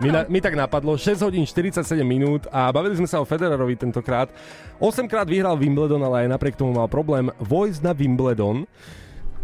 Mi, 0.00 0.12
na, 0.12 0.28
mi 0.28 0.44
tak 0.44 0.56
napadlo 0.56 0.96
6 0.96 1.20
hodín 1.24 1.44
47 1.44 1.84
minút 2.04 2.48
a 2.52 2.68
bavili 2.68 3.00
sme 3.00 3.08
sa 3.08 3.20
o 3.20 3.28
Federerovi 3.28 3.76
tentokrát. 3.76 4.28
8 4.80 5.04
krát 5.08 5.28
vyhral 5.28 5.56
Wimbledon, 5.56 6.00
ale 6.04 6.28
aj 6.28 6.36
napriek 6.36 6.56
tomu 6.56 6.76
mal 6.76 6.88
problém 6.88 7.28
vojsť 7.40 7.80
na 7.80 7.92
Wimbledon. 7.96 8.64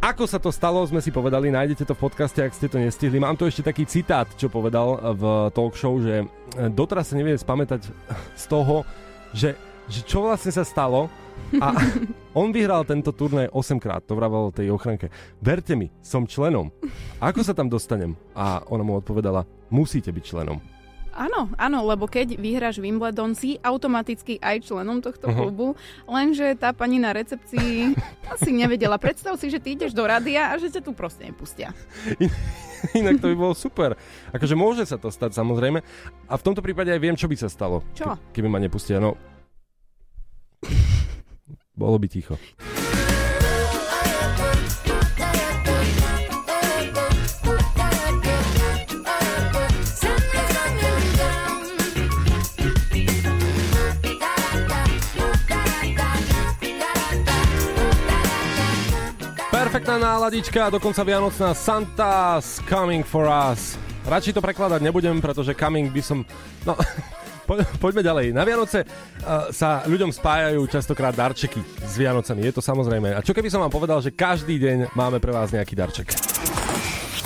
Ako 0.02 0.26
sa 0.26 0.42
to 0.42 0.50
stalo, 0.50 0.82
sme 0.82 0.99
si 0.99 1.14
povedali, 1.14 1.54
nájdete 1.54 1.87
to 1.87 1.94
v 1.94 2.11
podcaste, 2.11 2.42
ak 2.42 2.50
ste 2.50 2.66
to 2.66 2.75
nestihli. 2.75 3.23
Mám 3.23 3.38
tu 3.38 3.47
ešte 3.47 3.62
taký 3.62 3.87
citát, 3.87 4.26
čo 4.35 4.50
povedal 4.50 4.99
v 5.14 5.47
talk 5.54 5.78
show, 5.78 5.94
že 6.02 6.26
doteraz 6.75 7.14
sa 7.14 7.14
nevie 7.14 7.38
spamätať 7.38 7.87
z 8.35 8.44
toho, 8.50 8.82
že, 9.30 9.54
že 9.87 10.02
čo 10.02 10.26
vlastne 10.26 10.50
sa 10.50 10.66
stalo 10.66 11.06
a 11.54 11.78
on 12.42 12.50
vyhral 12.50 12.82
tento 12.82 13.14
turnaj 13.14 13.54
8 13.54 13.78
krát, 13.78 14.02
to 14.02 14.18
vravel 14.18 14.50
tej 14.50 14.75
ochranke. 14.75 15.06
Verte 15.38 15.78
mi, 15.78 15.87
som 16.02 16.26
členom. 16.26 16.75
Ako 17.23 17.47
sa 17.47 17.54
tam 17.54 17.71
dostanem? 17.71 18.18
A 18.35 18.59
ona 18.75 18.82
mu 18.82 18.99
odpovedala, 18.99 19.47
musíte 19.71 20.11
byť 20.11 20.25
členom. 20.26 20.72
Áno, 21.12 21.52
áno, 21.61 21.78
lebo 21.85 22.09
keď 22.09 22.40
vyhráš 22.40 22.81
Wimbledon, 22.81 23.37
si 23.37 23.61
automaticky 23.61 24.40
aj 24.40 24.64
členom 24.64 25.04
tohto 25.04 25.28
uh-huh. 25.28 25.38
klubu, 25.38 25.66
lenže 26.09 26.57
tá 26.57 26.73
pani 26.73 26.97
na 26.97 27.12
recepcii 27.12 27.92
asi 28.33 28.50
nevedela. 28.50 28.97
Predstav 28.97 29.37
si, 29.37 29.52
že 29.52 29.61
ty 29.61 29.76
ideš 29.76 29.92
do 29.92 30.09
radia 30.09 30.50
a 30.50 30.57
že 30.57 30.73
ťa 30.73 30.81
tu 30.81 30.97
proste 30.97 31.28
nepustia. 31.28 31.76
Inak 32.99 33.23
to 33.23 33.31
by 33.31 33.37
bolo 33.38 33.54
super. 33.54 33.95
Akože 34.35 34.59
môže 34.59 34.83
sa 34.88 34.99
to 34.99 35.12
stať 35.12 35.38
samozrejme. 35.38 35.85
A 36.26 36.35
v 36.35 36.42
tomto 36.42 36.64
prípade 36.64 36.90
aj 36.90 36.99
viem, 36.99 37.14
čo 37.14 37.31
by 37.31 37.37
sa 37.38 37.47
stalo. 37.47 37.87
Čo? 37.95 38.19
Keby 38.35 38.50
ma 38.50 38.59
nepustia. 38.59 38.99
No, 38.99 39.14
Bolo 41.73 41.97
by 41.99 42.09
ticho. 42.09 42.37
Perfektná 59.83 60.15
náladička, 60.15 60.71
dokonca 60.71 61.03
vianocná 61.03 61.59
Santa's 61.59 62.62
coming 62.71 63.03
for 63.03 63.27
us. 63.27 63.75
Radšej 64.07 64.39
to 64.39 64.41
prekladať 64.47 64.79
nebudem, 64.79 65.19
pretože 65.19 65.59
coming 65.59 65.91
by 65.91 65.99
som... 65.99 66.23
No, 66.62 66.79
po, 67.51 67.59
poďme 67.83 68.07
ďalej. 68.07 68.31
Na 68.31 68.47
Vianoce 68.47 68.87
uh, 68.87 69.51
sa 69.51 69.83
ľuďom 69.83 70.15
spájajú 70.15 70.62
častokrát 70.71 71.11
darčeky 71.11 71.59
s 71.83 71.99
Vianocami, 71.99 72.47
je 72.47 72.55
to 72.55 72.62
samozrejme. 72.62 73.11
A 73.11 73.27
čo 73.27 73.35
keby 73.35 73.51
som 73.51 73.59
vám 73.59 73.75
povedal, 73.75 73.99
že 73.99 74.15
každý 74.15 74.62
deň 74.62 74.95
máme 74.95 75.19
pre 75.19 75.35
vás 75.35 75.51
nejaký 75.51 75.75
darček? 75.75 76.15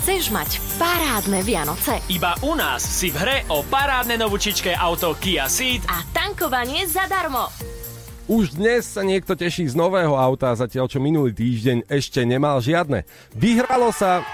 Chceš 0.00 0.32
mať 0.32 0.56
parádne 0.80 1.44
Vianoce 1.44 2.00
Iba 2.08 2.40
u 2.40 2.56
nás 2.56 2.80
si 2.80 3.12
v 3.12 3.20
hre 3.20 3.36
o 3.52 3.68
parádne 3.68 4.16
novúčičké 4.16 4.72
auto 4.80 5.12
Kia 5.20 5.44
Ceed 5.44 5.84
a 5.92 6.00
tankovanie 6.08 6.88
zadarmo. 6.88 7.75
Už 8.26 8.58
dnes 8.58 8.82
sa 8.90 9.06
niekto 9.06 9.38
teší 9.38 9.70
z 9.70 9.78
nového 9.78 10.18
auta, 10.18 10.50
zatiaľ 10.50 10.90
čo 10.90 10.98
minulý 10.98 11.30
týždeň 11.30 11.86
ešte 11.86 12.26
nemal 12.26 12.58
žiadne. 12.58 13.06
Vyhralo 13.30 13.94
sa... 13.94 14.26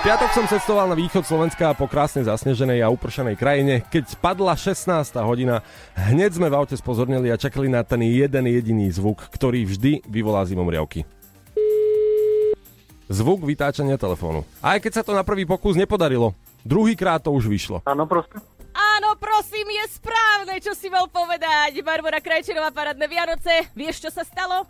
V 0.00 0.04
piatok 0.04 0.28
som 0.36 0.44
cestoval 0.44 0.84
na 0.84 0.92
východ 0.92 1.24
Slovenska 1.24 1.72
po 1.72 1.88
krásnej 1.88 2.28
zasneženej 2.28 2.84
a 2.84 2.92
upršanej 2.92 3.40
krajine. 3.40 3.80
Keď 3.88 4.12
padla 4.20 4.60
16. 4.60 4.92
hodina, 5.24 5.64
hneď 5.96 6.36
sme 6.36 6.52
v 6.52 6.56
aute 6.60 6.76
spozornili 6.76 7.32
a 7.32 7.40
čakali 7.40 7.72
na 7.72 7.80
ten 7.80 8.04
jeden 8.04 8.44
jediný 8.44 8.92
zvuk, 8.92 9.24
ktorý 9.32 9.64
vždy 9.64 10.04
vyvolá 10.04 10.44
zimomriavky. 10.44 11.08
Zvuk 13.08 13.40
vytáčania 13.40 13.96
telefónu. 13.96 14.44
Aj 14.60 14.76
keď 14.76 15.00
sa 15.00 15.02
to 15.04 15.16
na 15.16 15.24
prvý 15.24 15.48
pokus 15.48 15.80
nepodarilo, 15.80 16.36
druhýkrát 16.68 17.24
to 17.24 17.32
už 17.32 17.48
vyšlo. 17.48 17.80
Áno, 17.88 18.04
prosím. 18.04 18.59
Prosím, 19.20 19.68
je 19.68 19.84
správne, 20.00 20.56
čo 20.64 20.72
si 20.72 20.88
mal 20.88 21.04
povedať. 21.06 21.76
Barbara 21.84 22.24
Krajčerová, 22.24 22.72
parádne 22.72 23.04
Vianoce. 23.04 23.68
Vieš, 23.76 24.08
čo 24.08 24.10
sa 24.10 24.24
stalo? 24.24 24.64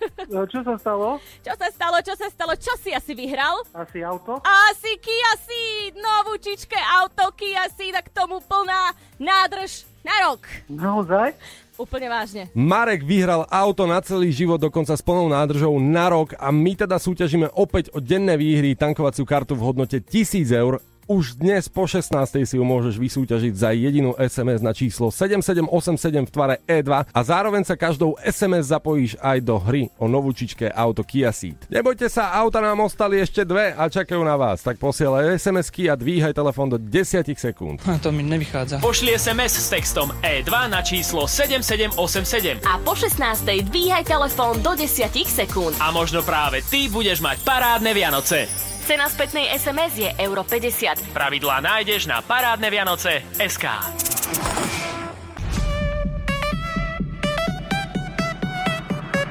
E, 0.00 0.40
Čo 0.48 0.64
sa 0.64 0.80
stalo? 0.80 1.20
Čo 1.44 1.52
sa 1.60 1.68
stalo, 1.68 1.96
čo 2.00 2.14
sa 2.16 2.28
stalo? 2.32 2.52
Čo 2.56 2.72
si 2.80 2.88
asi 2.96 3.12
vyhral? 3.12 3.60
Asi 3.76 4.00
auto? 4.00 4.40
Asi 4.40 4.96
Kia 4.96 5.32
Ceed, 5.44 6.00
novúčičké 6.00 6.80
auto 7.04 7.28
Kia 7.36 7.68
Ceed 7.76 7.92
a 7.92 8.00
k 8.00 8.08
tomu 8.08 8.40
plná 8.40 8.96
nádrž 9.20 9.84
na 10.00 10.32
rok. 10.32 10.40
Naozaj? 10.72 11.36
Úplne 11.76 12.08
vážne. 12.12 12.42
Marek 12.56 13.04
vyhral 13.04 13.44
auto 13.48 13.84
na 13.84 14.00
celý 14.00 14.32
život, 14.32 14.60
dokonca 14.60 14.96
s 14.96 15.04
plnou 15.04 15.28
nádržou 15.28 15.76
na 15.80 16.08
rok 16.12 16.32
a 16.36 16.48
my 16.48 16.76
teda 16.76 16.96
súťažíme 16.96 17.52
opäť 17.56 17.92
o 17.92 18.00
denné 18.00 18.36
výhry 18.36 18.76
tankovaciu 18.76 19.24
kartu 19.28 19.52
v 19.56 19.64
hodnote 19.64 20.00
1000 20.00 20.48
eur. 20.56 20.80
Už 21.10 21.42
dnes 21.42 21.66
po 21.66 21.90
16. 21.90 22.14
si 22.46 22.54
ju 22.54 22.62
môžeš 22.62 22.94
vysúťažiť 22.94 23.50
za 23.58 23.74
jedinú 23.74 24.14
SMS 24.14 24.62
na 24.62 24.70
číslo 24.70 25.10
7787 25.10 26.22
v 26.22 26.30
tvare 26.30 26.54
E2 26.70 27.10
a 27.10 27.20
zároveň 27.26 27.66
sa 27.66 27.74
každou 27.74 28.14
SMS 28.22 28.70
zapojíš 28.70 29.18
aj 29.18 29.42
do 29.42 29.58
hry 29.58 29.90
o 29.98 30.06
novúčičké 30.06 30.70
auto 30.70 31.02
Kia 31.02 31.34
Ceed. 31.34 31.58
Nebojte 31.66 32.06
sa, 32.06 32.30
auta 32.38 32.62
nám 32.62 32.86
ostali 32.86 33.18
ešte 33.18 33.42
dve 33.42 33.74
a 33.74 33.90
čakajú 33.90 34.22
na 34.22 34.38
vás, 34.38 34.62
tak 34.62 34.78
posielaj 34.78 35.34
SMS-ky 35.34 35.90
a 35.90 35.98
dvíhaj 35.98 36.30
telefón 36.30 36.70
do 36.70 36.78
10 36.78 37.26
sekúnd. 37.34 37.82
A 37.90 37.98
to 37.98 38.14
mi 38.14 38.22
nevychádza. 38.22 38.78
Pošli 38.78 39.10
SMS 39.18 39.66
s 39.66 39.66
textom 39.66 40.14
E2 40.22 40.70
na 40.70 40.78
číslo 40.78 41.26
7787 41.26 42.62
A 42.62 42.78
po 42.86 42.94
16. 42.94 43.18
dvíhaj 43.66 44.06
telefón 44.06 44.62
do 44.62 44.78
10 44.78 45.10
sekúnd. 45.26 45.74
a 45.82 45.90
možno 45.90 46.22
práve 46.22 46.62
ty 46.70 46.86
budeš 46.86 47.18
mať 47.18 47.42
parádne 47.42 47.90
Vianoce. 47.98 48.69
Cena 48.84 49.06
spätnej 49.12 49.52
SMS 49.52 49.92
je 49.96 50.10
euro 50.24 50.44
50. 50.44 51.12
Pravidlá 51.12 51.60
nájdeš 51.60 52.08
na 52.08 52.24
parádne 52.24 52.68
Vianoce 52.72 53.24
SK. 53.36 53.66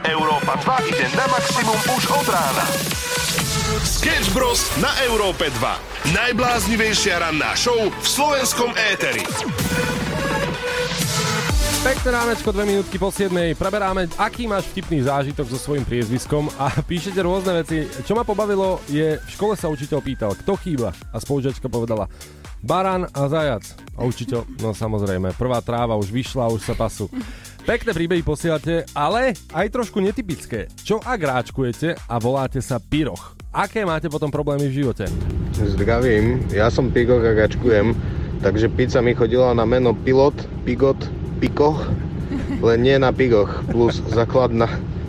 Európa 0.09 0.53
2 0.61 0.89
ide 0.89 1.05
na 1.13 1.25
maximum 1.29 1.79
už 1.93 2.03
od 2.09 2.27
rána. 2.29 2.65
Sketch 3.85 4.33
Bros. 4.33 4.65
na 4.81 4.89
Európe 5.05 5.51
2. 5.53 6.13
Najbláznivejšia 6.17 7.21
ranná 7.21 7.53
show 7.53 7.77
v 7.77 8.07
slovenskom 8.07 8.73
éteri. 8.73 9.21
Pekné 11.79 12.11
ránečko, 12.11 12.51
dve 12.51 12.67
minútky 12.67 12.99
po 12.99 13.07
7. 13.07 13.31
Preberáme, 13.55 14.11
aký 14.19 14.51
máš 14.51 14.67
vtipný 14.67 14.99
zážitok 14.99 15.47
so 15.47 15.55
svojím 15.55 15.87
priezviskom 15.87 16.51
a 16.59 16.75
píšete 16.91 17.23
rôzne 17.23 17.55
veci. 17.63 17.87
Čo 18.03 18.19
ma 18.19 18.27
pobavilo 18.27 18.83
je, 18.91 19.15
v 19.15 19.29
škole 19.31 19.55
sa 19.55 19.71
učiteľ 19.71 19.99
pýtal, 20.03 20.35
kto 20.35 20.59
chýba 20.59 20.91
a 20.91 21.17
spolužiačka 21.23 21.71
povedala 21.71 22.11
Baran 22.59 23.07
a 23.15 23.31
zajac. 23.31 23.63
A 23.95 24.03
učiteľ, 24.03 24.59
no 24.59 24.75
samozrejme, 24.75 25.31
prvá 25.39 25.63
tráva 25.63 25.95
už 25.95 26.11
vyšla, 26.11 26.51
už 26.51 26.67
sa 26.67 26.75
pasú. 26.75 27.07
Pekné 27.69 27.95
príbehy 27.95 28.27
posielate, 28.27 28.83
ale 28.91 29.31
aj 29.55 29.71
trošku 29.71 30.03
netypické. 30.03 30.67
Čo 30.83 30.99
ak 30.99 31.19
ráčkujete 31.23 31.95
a 31.95 32.15
voláte 32.19 32.59
sa 32.59 32.83
Piroch? 32.83 33.39
Aké 33.55 33.87
máte 33.87 34.11
potom 34.11 34.27
problémy 34.27 34.67
v 34.67 34.83
živote? 34.83 35.07
Zdravím, 35.55 36.43
ja 36.51 36.67
som 36.67 36.91
Pigoch 36.91 37.23
a 37.23 37.31
gačkujem, 37.31 37.95
takže 38.43 38.67
pizza 38.67 38.99
mi 38.99 39.15
chodila 39.15 39.55
na 39.55 39.63
meno 39.63 39.95
Pilot, 39.95 40.35
Pigot, 40.67 41.18
Pikoch, 41.39 41.87
len 42.59 42.79
nie 42.83 42.99
na 42.99 43.15
Pigoch, 43.15 43.63
plus 43.71 44.03
zakladna. 44.11 44.67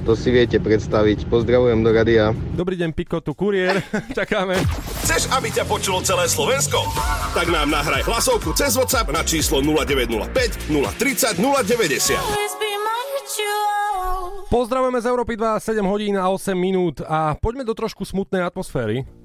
To 0.09 0.17
si 0.17 0.33
viete 0.33 0.57
predstaviť. 0.57 1.29
Pozdravujem 1.29 1.85
do 1.85 1.93
radia. 1.93 2.33
Dobrý 2.57 2.79
deň, 2.81 2.91
Piko, 2.97 3.21
tu 3.21 3.37
kuriér. 3.37 3.85
Čakáme. 4.19 4.57
Chceš, 5.05 5.29
aby 5.35 5.53
ťa 5.53 5.69
počulo 5.69 6.01
celé 6.01 6.25
Slovensko? 6.25 6.81
Tak 7.37 7.53
nám 7.53 7.69
nahraj 7.69 8.07
hlasovku 8.09 8.57
cez 8.57 8.81
WhatsApp 8.81 9.13
na 9.13 9.21
číslo 9.27 9.61
0905 9.61 10.73
030 10.73 11.37
090. 11.37 12.17
Pozdravujeme 14.51 14.99
z 14.99 15.07
Európy 15.07 15.39
2, 15.39 15.63
7 15.63 15.85
hodín 15.87 16.19
a 16.19 16.27
8 16.27 16.59
minút 16.59 17.05
a 17.07 17.39
poďme 17.39 17.63
do 17.63 17.77
trošku 17.77 18.03
smutnej 18.03 18.43
atmosféry. 18.43 19.20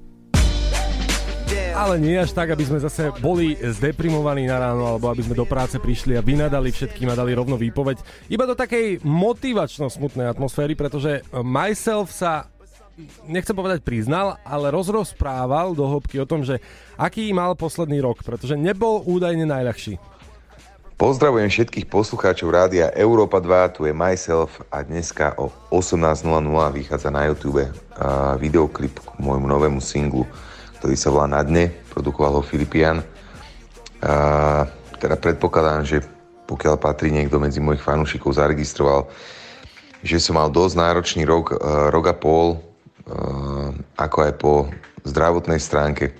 Ale 1.76 2.00
nie 2.00 2.16
až 2.16 2.32
tak, 2.32 2.48
aby 2.56 2.64
sme 2.64 2.80
zase 2.80 3.12
boli 3.20 3.52
zdeprimovaní 3.52 4.48
na 4.48 4.56
ráno, 4.56 4.96
alebo 4.96 5.12
aby 5.12 5.20
sme 5.20 5.36
do 5.36 5.44
práce 5.44 5.76
prišli 5.76 6.16
a 6.16 6.24
vynadali 6.24 6.72
všetkým 6.72 7.12
a 7.12 7.18
dali 7.20 7.36
rovno 7.36 7.60
výpoveď. 7.60 8.00
Iba 8.32 8.48
do 8.48 8.56
takej 8.56 9.04
motivačno 9.04 9.92
smutnej 9.92 10.24
atmosféry, 10.24 10.72
pretože 10.72 11.20
myself 11.44 12.16
sa 12.16 12.48
nechcem 13.28 13.52
povedať 13.52 13.84
priznal, 13.84 14.40
ale 14.40 14.72
rozrozprával 14.72 15.76
do 15.76 15.84
hĺbky 15.84 16.16
o 16.16 16.24
tom, 16.24 16.48
že 16.48 16.64
aký 16.96 17.28
mal 17.36 17.52
posledný 17.52 18.00
rok, 18.00 18.24
pretože 18.24 18.56
nebol 18.56 19.04
údajne 19.04 19.44
najľahší. 19.44 20.00
Pozdravujem 20.96 21.52
všetkých 21.52 21.92
poslucháčov 21.92 22.48
rádia 22.56 22.88
Európa 22.96 23.36
2, 23.36 23.76
tu 23.76 23.84
je 23.84 23.92
Myself 23.92 24.64
a 24.72 24.80
dneska 24.80 25.36
o 25.36 25.52
18.00 25.68 26.40
vychádza 26.72 27.12
na 27.12 27.28
YouTube 27.28 27.68
videoklip 28.40 28.96
k 28.96 29.08
môjmu 29.20 29.44
novému 29.44 29.76
singlu, 29.84 30.24
ktorý 30.86 31.02
sa 31.02 31.10
volá 31.10 31.26
Na 31.26 31.42
dne, 31.42 31.74
produkoval 31.90 32.38
ho 32.38 32.46
Filipian. 32.46 33.02
Uh, 33.98 34.62
teda 35.02 35.18
predpokladám, 35.18 35.82
že 35.82 35.98
pokiaľ 36.46 36.78
patrí 36.78 37.10
niekto 37.10 37.42
medzi 37.42 37.58
mojich 37.58 37.82
fanúšikov, 37.82 38.38
zaregistroval, 38.38 39.10
že 40.06 40.22
som 40.22 40.38
mal 40.38 40.46
dosť 40.46 40.78
náročný 40.78 41.26
rok, 41.26 41.58
uh, 41.58 41.90
rok 41.90 42.06
a 42.06 42.14
pol, 42.14 42.62
uh, 43.10 43.74
ako 43.98 44.30
aj 44.30 44.32
po 44.38 44.70
zdravotnej 45.02 45.58
stránke, 45.58 46.14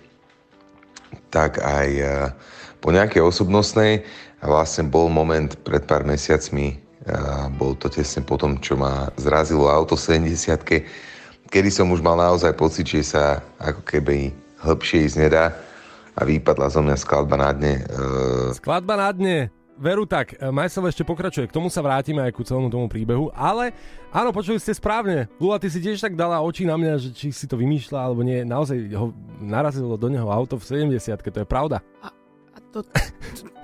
tak 1.31 1.63
aj 1.63 1.89
uh, 2.03 2.35
po 2.83 2.91
nejakej 2.91 3.23
osobnostnej 3.23 4.03
a 4.43 4.51
vlastne 4.51 4.91
bol 4.91 5.07
moment 5.07 5.55
pred 5.63 5.87
pár 5.87 6.03
mesiacmi, 6.03 6.75
a 7.07 7.47
bol 7.55 7.79
to 7.79 7.87
tesne 7.87 8.27
po 8.27 8.35
tom, 8.35 8.59
čo 8.59 8.75
ma 8.75 9.15
zrazilo 9.15 9.71
auto 9.71 9.95
v 9.95 10.27
70 10.27 11.07
kedy 11.47 11.71
som 11.71 11.87
už 11.95 12.03
mal 12.03 12.19
naozaj 12.19 12.51
pocit, 12.59 12.91
že 12.91 13.15
sa 13.15 13.39
ako 13.63 13.87
keby 13.87 14.46
hĺbšie 14.67 15.07
ísť 15.07 15.17
nedá 15.23 15.55
a 16.17 16.21
vypadla 16.25 16.67
zo 16.73 16.81
mňa 16.83 16.97
skladba 16.99 17.37
na 17.39 17.51
dne. 17.55 17.75
Uh, 17.87 18.51
Skladba 18.57 18.99
na 18.99 19.09
dne. 19.13 19.39
Veru 19.77 20.09
tak, 20.09 20.41
Majsel 20.41 20.89
ešte 20.89 21.05
pokračuje, 21.05 21.45
k 21.45 21.53
tomu 21.53 21.69
sa 21.69 21.85
vrátime 21.85 22.25
aj 22.25 22.33
ku 22.33 22.41
celému 22.41 22.73
tomu 22.73 22.89
príbehu, 22.89 23.29
ale 23.37 23.77
áno, 24.09 24.33
počuli 24.33 24.57
ste 24.57 24.73
správne. 24.73 25.29
Lula, 25.37 25.61
ty 25.61 25.69
si 25.69 25.85
tiež 25.85 26.01
tak 26.01 26.17
dala 26.17 26.41
oči 26.41 26.65
na 26.65 26.81
mňa, 26.81 26.97
že 26.97 27.13
či 27.13 27.29
si 27.29 27.45
to 27.45 27.61
vymýšľa, 27.61 27.99
alebo 28.01 28.25
nie. 28.25 28.41
Naozaj 28.41 28.89
ho 28.97 29.13
narazilo 29.37 30.01
do 30.01 30.09
neho 30.09 30.33
auto 30.33 30.57
v 30.57 30.65
70 30.89 30.97
to 31.21 31.45
je 31.45 31.49
pravda. 31.49 31.85
A 32.01 32.09
to... 32.73 32.81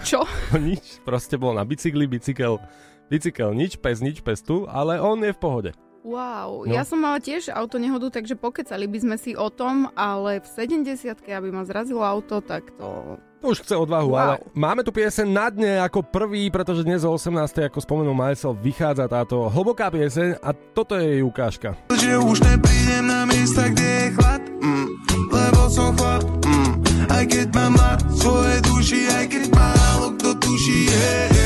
Čo? 0.05 0.29
nič, 0.61 1.01
proste 1.01 1.41
bol 1.41 1.57
na 1.57 1.65
bicykli, 1.65 2.05
bicykel, 2.05 2.61
bicykel, 3.09 3.57
nič 3.57 3.81
pes, 3.81 4.05
nič 4.05 4.21
pes 4.21 4.45
tu, 4.45 4.69
ale 4.69 5.01
on 5.01 5.17
je 5.25 5.33
v 5.33 5.41
pohode. 5.41 5.71
Wow, 6.03 6.67
No. 6.67 6.75
ja 6.75 6.83
som 6.83 6.99
mala 6.99 7.23
tiež 7.23 7.47
auto 7.49 7.79
nehodu, 7.79 8.11
takže 8.11 8.35
pokecali 8.35 8.91
by 8.91 8.99
sme 8.99 9.17
si 9.17 9.39
o 9.39 9.47
tom, 9.49 9.87
ale 9.95 10.43
v 10.43 10.47
70 10.51 10.99
aby 11.31 11.49
ma 11.49 11.63
zrazilo 11.63 12.03
auto, 12.03 12.43
tak 12.43 12.75
to... 12.75 13.17
To 13.39 13.51
už 13.51 13.63
chce 13.63 13.75
odvahu, 13.75 14.11
Wow. 14.11 14.19
ale 14.19 14.35
máme 14.51 14.83
tu 14.83 14.91
piesen 14.91 15.31
na 15.31 15.47
dne 15.47 15.79
ako 15.79 16.03
prvý, 16.03 16.51
pretože 16.51 16.83
dnes 16.83 17.03
o 17.03 17.11
18. 17.11 17.39
ako 17.67 17.79
spomenul 17.79 18.15
Majsel, 18.15 18.55
vychádza 18.55 19.07
táto 19.07 19.47
hlboká 19.47 19.91
pieseň 19.91 20.39
a 20.39 20.51
toto 20.55 20.99
je 20.99 21.19
jej 21.19 21.23
ukážka. 21.23 21.75
Že 21.91 22.19
už 22.19 22.39
neprídem 22.41 23.07
na 23.07 23.23
miesta, 23.23 23.71
kde 23.71 23.83
je 23.83 24.07
chlad 24.15 24.43
mm, 24.59 24.87
Lebo 25.31 25.61
som 25.67 25.91
chlap 25.95 26.23
mm, 26.47 26.71
Aj 27.11 27.25
keď 27.27 27.47
mám 27.51 27.75
na 27.75 27.91
svoje 28.11 28.57
duši 28.63 29.01
Aj 29.07 29.27
keď 29.27 29.45
málo 29.51 30.07
kto 30.15 30.31
tuší 30.39 30.79
yeah, 30.87 31.27
yeah. 31.31 31.42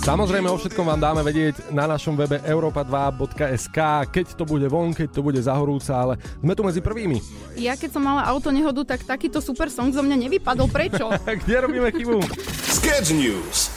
Samozrejme 0.00 0.48
o 0.48 0.56
všetkom 0.56 0.86
vám 0.88 1.00
dáme 1.00 1.20
vedieť 1.20 1.76
na 1.76 1.84
našom 1.84 2.16
webe 2.16 2.40
europa2.sk, 2.40 3.78
keď 4.08 4.26
to 4.32 4.48
bude 4.48 4.64
von, 4.72 4.96
keď 4.96 5.12
to 5.12 5.20
bude 5.20 5.36
zahorúca, 5.36 5.92
ale 5.92 6.14
sme 6.40 6.56
tu 6.56 6.64
medzi 6.64 6.80
prvými. 6.80 7.20
Ja 7.60 7.76
keď 7.76 8.00
som 8.00 8.02
mala 8.08 8.24
auto 8.24 8.48
nehodu, 8.48 8.96
tak 8.96 9.04
takýto 9.04 9.44
super 9.44 9.68
song 9.68 9.92
zo 9.92 10.00
mňa 10.00 10.16
nevypadol. 10.16 10.72
Prečo? 10.72 11.12
Kde 11.44 11.56
robíme 11.68 11.92
chybu? 11.92 12.16
Sketch 12.80 13.12
News. 13.12 13.68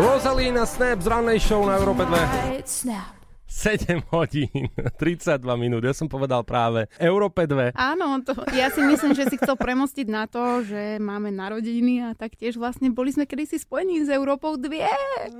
Rosalina 0.00 0.64
Snap 0.64 1.04
z 1.04 1.06
rannej 1.12 1.36
show 1.36 1.60
na 1.68 1.76
Európe 1.76 2.08
2. 2.08 3.17
7 3.48 4.04
hodín, 4.10 4.68
32 5.00 5.40
minút, 5.56 5.80
ja 5.80 5.90
som 5.90 6.04
povedal 6.04 6.44
práve 6.44 6.84
Európe 6.94 7.42
2. 7.42 7.72
Áno, 7.72 8.20
to, 8.20 8.36
ja 8.52 8.68
si 8.68 8.78
myslím, 8.80 9.12
že 9.12 9.24
si 9.24 9.34
chcel 9.34 9.56
premostiť 9.56 10.04
na 10.04 10.24
to, 10.24 10.60
že 10.62 10.96
máme 10.98 11.32
narodiny 11.32 12.04
a 12.04 12.12
taktiež 12.12 12.54
vlastne 12.54 12.88
boli 12.88 13.08
sme 13.08 13.24
kedysi 13.24 13.56
spojení 13.56 14.04
s 14.04 14.08
Európou 14.08 14.54
2. 14.54 14.68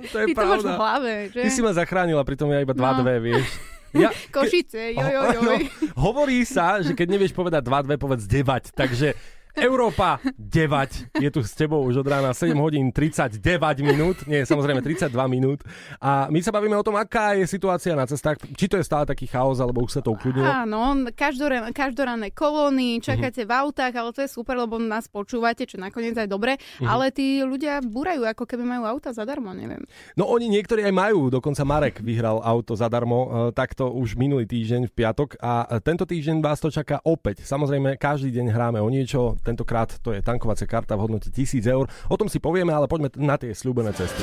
To 0.09 0.17
je 0.19 0.25
Ty 0.25 0.33
to 0.33 0.41
máš 0.41 0.59
v 0.59 0.65
pravda. 0.65 0.73
hlave, 0.75 1.11
že? 1.29 1.39
Ty 1.39 1.49
si 1.49 1.61
ma 1.61 1.71
zachránila, 1.71 2.21
pritom 2.23 2.49
ja 2.49 2.59
iba 2.59 2.73
2-2, 2.73 2.81
No. 2.99 3.05
vieš. 3.21 3.45
Ja, 3.91 4.09
Košice, 4.35 4.89
joj, 4.91 5.05
joj, 5.07 5.27
joj. 5.31 5.39
No, 5.39 5.53
hovorí 5.95 6.41
sa, 6.43 6.77
že 6.77 6.93
keď 6.93 7.07
nevieš 7.09 7.31
povedať 7.31 7.61
2-2, 7.63 7.93
povedz 7.95 8.25
9. 8.25 8.69
Takže 8.71 9.13
Európa 9.59 10.19
9 10.35 11.19
je 11.19 11.29
tu 11.29 11.39
s 11.43 11.53
tebou 11.53 11.83
už 11.85 12.01
od 12.01 12.07
rána 12.07 12.31
7 12.33 12.55
hodín 12.57 12.91
39 12.91 13.39
minút, 13.83 14.17
nie, 14.25 14.43
samozrejme 14.43 14.81
32 14.81 15.11
minút. 15.27 15.59
A 15.99 16.27
my 16.31 16.39
sa 16.39 16.51
bavíme 16.51 16.75
o 16.75 16.83
tom, 16.85 16.95
aká 16.95 17.35
je 17.35 17.45
situácia 17.45 17.93
na 17.93 18.07
cestách, 18.07 18.39
či 18.55 18.65
to 18.65 18.79
je 18.79 18.85
stále 18.85 19.05
taký 19.05 19.27
chaos, 19.27 19.59
alebo 19.59 19.83
už 19.83 19.99
sa 19.99 20.01
to 20.01 20.15
ukludnilo. 20.15 20.47
Áno, 20.47 21.07
každoran, 21.13 21.69
každoranné 21.71 22.31
kolóny, 22.31 23.03
čakáte 23.03 23.43
v 23.43 23.51
autách, 23.51 23.93
ale 23.95 24.09
to 24.15 24.23
je 24.23 24.29
super, 24.31 24.55
lebo 24.55 24.79
nás 24.79 25.05
počúvate, 25.11 25.67
čo 25.67 25.77
nakoniec 25.77 26.15
aj 26.15 26.29
dobre, 26.29 26.55
Mhm. 26.79 26.87
ale 26.87 27.11
tí 27.11 27.41
ľudia 27.43 27.83
búrajú, 27.83 28.23
ako 28.25 28.43
keby 28.47 28.63
majú 28.63 28.83
auta 28.87 29.11
zadarmo, 29.11 29.51
neviem. 29.51 29.83
No 30.15 30.27
oni 30.29 30.47
niektorí 30.49 30.83
aj 30.85 30.93
majú, 30.95 31.29
dokonca 31.29 31.61
Marek 31.67 31.95
vyhral 31.99 32.39
auto 32.39 32.73
zadarmo, 32.75 33.19
e, 33.19 33.27
takto 33.51 33.91
už 33.91 34.15
minulý 34.15 34.45
týždeň 34.45 34.87
v 34.89 34.93
piatok 34.93 35.35
a 35.41 35.79
tento 35.81 36.05
týždeň 36.05 36.39
vás 36.39 36.59
to 36.59 36.69
čaká 36.69 37.01
opäť. 37.03 37.43
Samozrejme, 37.43 37.97
každý 37.99 38.31
deň 38.31 38.45
hráme 38.53 38.79
o 38.79 38.89
niečo, 38.89 39.35
tentokrát 39.49 39.89
to 39.97 40.13
je 40.13 40.21
tankovacia 40.21 40.69
karta 40.69 40.93
v 40.93 41.09
hodnote 41.09 41.33
1000 41.33 41.65
eur. 41.65 41.89
O 42.05 42.15
tom 42.15 42.29
si 42.29 42.37
povieme, 42.37 42.69
ale 42.69 42.85
poďme 42.85 43.09
na 43.17 43.35
tie 43.41 43.49
sľúbené 43.49 43.89
cesty. 43.97 44.21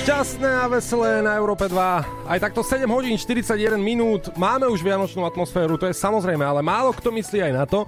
Šťastné 0.00 0.50
a 0.50 0.66
veselé 0.66 1.22
na 1.22 1.38
Európe 1.38 1.70
2. 1.70 1.76
Aj 2.26 2.38
takto 2.40 2.64
7 2.66 2.86
hodín 2.90 3.14
41 3.14 3.78
minút. 3.78 4.32
Máme 4.38 4.66
už 4.70 4.82
vianočnú 4.82 5.26
atmosféru, 5.26 5.78
to 5.78 5.86
je 5.90 5.94
samozrejme, 5.94 6.42
ale 6.42 6.62
málo 6.62 6.94
kto 6.94 7.14
myslí 7.14 7.46
aj 7.46 7.52
na 7.54 7.64
to, 7.68 7.86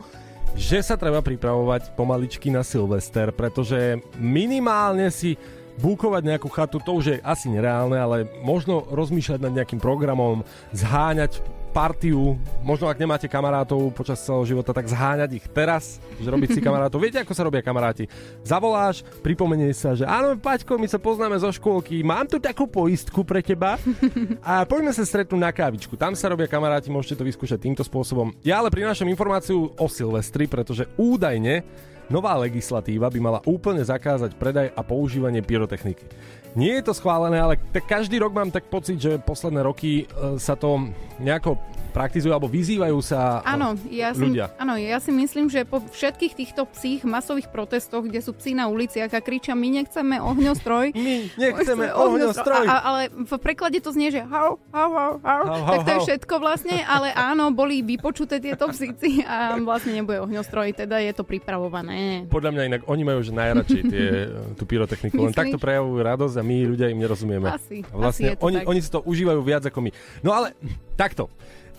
že 0.52 0.84
sa 0.84 1.00
treba 1.00 1.24
pripravovať 1.24 1.96
pomaličky 1.96 2.52
na 2.52 2.60
Silvester, 2.60 3.32
pretože 3.32 3.96
minimálne 4.20 5.08
si 5.08 5.40
búkovať 5.80 6.22
nejakú 6.24 6.48
chatu, 6.52 6.82
to 6.82 6.92
už 6.98 7.04
je 7.04 7.16
asi 7.24 7.48
nereálne, 7.48 7.96
ale 7.96 8.28
možno 8.44 8.84
rozmýšľať 8.92 9.40
nad 9.40 9.52
nejakým 9.56 9.80
programom, 9.80 10.44
zháňať 10.74 11.40
partiu, 11.72 12.36
možno 12.60 12.86
ak 12.86 13.00
nemáte 13.00 13.24
kamarátov 13.26 13.96
počas 13.96 14.20
celého 14.20 14.44
života, 14.44 14.76
tak 14.76 14.84
zháňať 14.84 15.40
ich 15.40 15.46
teraz, 15.48 15.96
že 16.20 16.28
robiť 16.28 16.48
si 16.52 16.60
kamarátov. 16.66 17.00
Viete, 17.00 17.24
ako 17.24 17.32
sa 17.32 17.48
robia 17.48 17.64
kamaráti? 17.64 18.06
Zavoláš, 18.44 19.00
pripomenie 19.24 19.72
sa, 19.72 19.96
že 19.96 20.04
áno, 20.04 20.36
Paťko, 20.36 20.76
my 20.76 20.86
sa 20.86 21.00
poznáme 21.00 21.34
zo 21.40 21.48
škôlky, 21.48 22.04
mám 22.04 22.28
tu 22.28 22.36
takú 22.36 22.68
poistku 22.68 23.24
pre 23.24 23.40
teba 23.40 23.80
a 24.44 24.68
poďme 24.68 24.92
sa 24.92 25.02
stretnúť 25.02 25.40
na 25.40 25.50
kávičku. 25.50 25.96
Tam 25.96 26.12
sa 26.12 26.28
robia 26.28 26.46
kamaráti, 26.46 26.92
môžete 26.92 27.18
to 27.18 27.24
vyskúšať 27.24 27.58
týmto 27.64 27.82
spôsobom. 27.82 28.36
Ja 28.44 28.60
ale 28.60 28.68
prinášam 28.68 29.08
informáciu 29.08 29.72
o 29.72 29.86
Silvestri, 29.88 30.44
pretože 30.44 30.84
údajne 31.00 31.64
nová 32.12 32.36
legislatíva 32.36 33.08
by 33.08 33.18
mala 33.18 33.40
úplne 33.48 33.80
zakázať 33.80 34.36
predaj 34.36 34.68
a 34.76 34.84
používanie 34.84 35.40
pyrotechniky. 35.40 36.04
Nie 36.52 36.78
je 36.78 36.92
to 36.92 36.92
schválené, 36.92 37.40
ale 37.40 37.56
tak 37.72 37.88
každý 37.88 38.20
rok 38.20 38.36
mám 38.36 38.52
tak 38.52 38.68
pocit, 38.68 39.00
že 39.00 39.16
posledné 39.16 39.64
roky 39.64 40.04
e, 40.04 40.36
sa 40.36 40.52
to 40.52 40.92
nejako 41.16 41.56
praktizuje 41.92 42.32
alebo 42.32 42.48
vyzývajú 42.48 42.98
sa 43.04 43.44
e, 43.44 43.52
Áno, 43.52 43.76
ja 43.92 44.16
si, 44.16 44.24
ľudia. 44.24 44.50
áno, 44.56 44.80
ja 44.80 44.98
si 44.98 45.12
myslím, 45.12 45.46
že 45.46 45.62
po 45.62 45.84
všetkých 45.84 46.32
týchto 46.32 46.64
psích 46.72 47.04
masových 47.04 47.52
protestoch, 47.52 48.02
kde 48.02 48.18
sú 48.18 48.32
psi 48.32 48.56
na 48.56 48.66
uliciach 48.66 49.12
a 49.12 49.20
kričia, 49.20 49.52
my 49.52 49.84
nechceme 49.84 50.16
ohňostroj. 50.18 50.86
My 51.02 51.28
nechceme 51.34 51.92
ohňostroj. 51.92 52.64
A, 52.64 52.76
ale 52.80 53.00
v 53.12 53.32
preklade 53.36 53.78
to 53.78 53.92
znie, 53.92 54.08
že 54.08 54.24
hau, 54.24 54.56
hau, 54.72 54.90
hau, 54.90 55.12
hau, 55.20 55.42
Hau, 55.44 55.62
hau, 55.62 55.72
tak 55.76 55.78
to 55.84 55.90
je 55.92 56.00
všetko 56.08 56.34
vlastne, 56.40 56.80
ale 56.82 57.12
áno, 57.30 57.52
boli 57.52 57.84
vypočuté 57.84 58.40
tieto 58.40 58.70
psíci 58.72 59.20
a 59.22 59.60
vlastne 59.60 59.92
nebude 59.92 60.22
ohňostroj, 60.24 60.72
teda 60.72 60.96
je 61.02 61.12
to 61.12 61.22
pripravované. 61.22 62.24
Podľa 62.32 62.50
mňa 62.54 62.62
inak 62.72 62.82
oni 62.88 63.02
majú 63.04 63.20
že 63.20 63.32
najradšej 63.34 63.82
tie, 63.90 64.04
e, 64.06 64.26
tú 64.56 64.64
pyrotechniku, 64.64 65.18
len 65.20 65.34
takto 65.34 65.58
prejavujú 65.58 65.98
radosť 66.00 66.34
a 66.38 66.42
my 66.42 66.56
ľudia 66.64 66.86
im 66.88 66.98
nerozumieme. 67.02 67.48
Asi, 67.50 67.82
A 67.90 67.94
vlastne 67.98 68.30
asi 68.30 68.32
je 68.32 68.38
to 68.38 68.46
oni, 68.46 68.58
tak. 68.62 68.66
oni 68.70 68.80
si 68.80 68.90
to 68.90 69.00
užívajú 69.02 69.40
viac 69.42 69.62
ako 69.66 69.78
my. 69.82 69.90
No 70.22 70.30
ale 70.32 70.54
takto. 70.94 71.26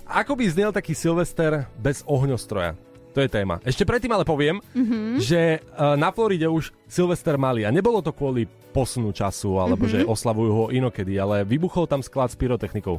Ako 0.06 0.36
by 0.36 0.46
znel 0.46 0.70
taký 0.70 0.92
Silvester 0.92 1.66
bez 1.76 2.04
ohňostroja? 2.04 2.76
To 3.14 3.22
je 3.22 3.30
téma. 3.30 3.62
Ešte 3.62 3.86
predtým 3.86 4.10
ale 4.10 4.26
poviem, 4.26 4.58
Mhm. 4.74 5.22
že 5.22 5.42
e, 5.56 5.60
na 5.96 6.10
Floride 6.10 6.50
už 6.50 6.74
Silvester 6.84 7.38
mali 7.38 7.62
a 7.62 7.70
nebolo 7.70 8.02
to 8.02 8.10
kvôli 8.10 8.44
posunu 8.74 9.14
času, 9.14 9.54
alebo 9.56 9.86
Mhm. 9.86 9.92
že 9.92 10.00
oslavujú 10.04 10.52
ho 10.52 10.66
inokedy, 10.70 11.14
ale 11.16 11.46
vybuchol 11.46 11.86
tam 11.86 12.02
sklad 12.02 12.28
s 12.28 12.36
pyrotechnikou. 12.36 12.98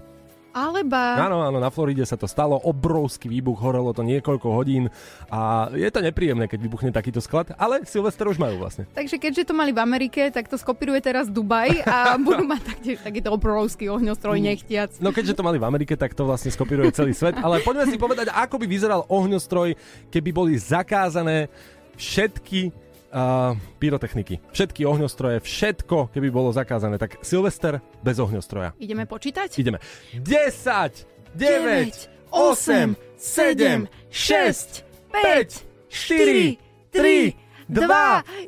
Alebo... 0.55 0.95
Áno, 0.95 1.43
áno, 1.43 1.59
na 1.59 1.67
Floride 1.67 2.07
sa 2.07 2.15
to 2.15 2.31
stalo, 2.31 2.55
obrovský 2.63 3.27
výbuch, 3.27 3.59
horelo 3.59 3.91
to 3.91 4.07
niekoľko 4.07 4.49
hodín 4.55 4.87
a 5.27 5.67
je 5.75 5.91
to 5.91 5.99
nepríjemné, 5.99 6.47
keď 6.47 6.63
vybuchne 6.63 6.91
takýto 6.95 7.19
sklad, 7.19 7.51
ale 7.59 7.83
Silvester 7.83 8.31
už 8.31 8.39
majú 8.39 8.63
vlastne. 8.63 8.87
Takže 8.95 9.19
keďže 9.19 9.51
to 9.51 9.55
mali 9.59 9.75
v 9.75 9.83
Amerike, 9.83 10.31
tak 10.31 10.47
to 10.47 10.55
skopíruje 10.55 11.03
teraz 11.03 11.27
Dubaj 11.27 11.83
a 11.83 12.15
budú 12.31 12.47
mať 12.47 12.63
taktiež 12.71 13.03
takýto 13.03 13.35
obrovský 13.35 13.91
ohňostroj 13.91 14.39
nechtiac. 14.39 14.95
No 15.03 15.11
keďže 15.11 15.35
to 15.35 15.43
mali 15.43 15.59
v 15.59 15.67
Amerike, 15.67 15.99
tak 15.99 16.15
to 16.15 16.23
vlastne 16.23 16.55
skopíruje 16.55 16.95
celý 16.95 17.19
svet. 17.19 17.35
Ale 17.43 17.59
poďme 17.67 17.91
si 17.91 17.99
povedať, 17.99 18.31
ako 18.31 18.63
by 18.63 18.67
vyzeral 18.71 19.03
ohňostroj, 19.11 19.75
keby 20.15 20.31
boli 20.31 20.55
zakázané 20.55 21.51
všetky 21.99 22.84
uh, 23.15 23.55
pyrotechniky. 23.79 24.43
Všetky 24.51 24.83
ohňostroje, 24.83 25.39
všetko, 25.41 26.11
keby 26.11 26.29
bolo 26.35 26.51
zakázané. 26.51 26.99
Tak 26.99 27.23
Silvester 27.23 27.79
bez 28.03 28.19
ohňostroja. 28.19 28.75
Ideme 28.83 29.07
počítať? 29.07 29.55
Ideme. 29.63 29.79
10, 30.19 31.39
9, 31.39 32.35
8, 32.35 32.99
7, 33.15 33.87
6, 34.11 34.85
5, 35.15 35.63
4, 35.89 36.59
3, 36.91 37.39
2, 37.71 37.87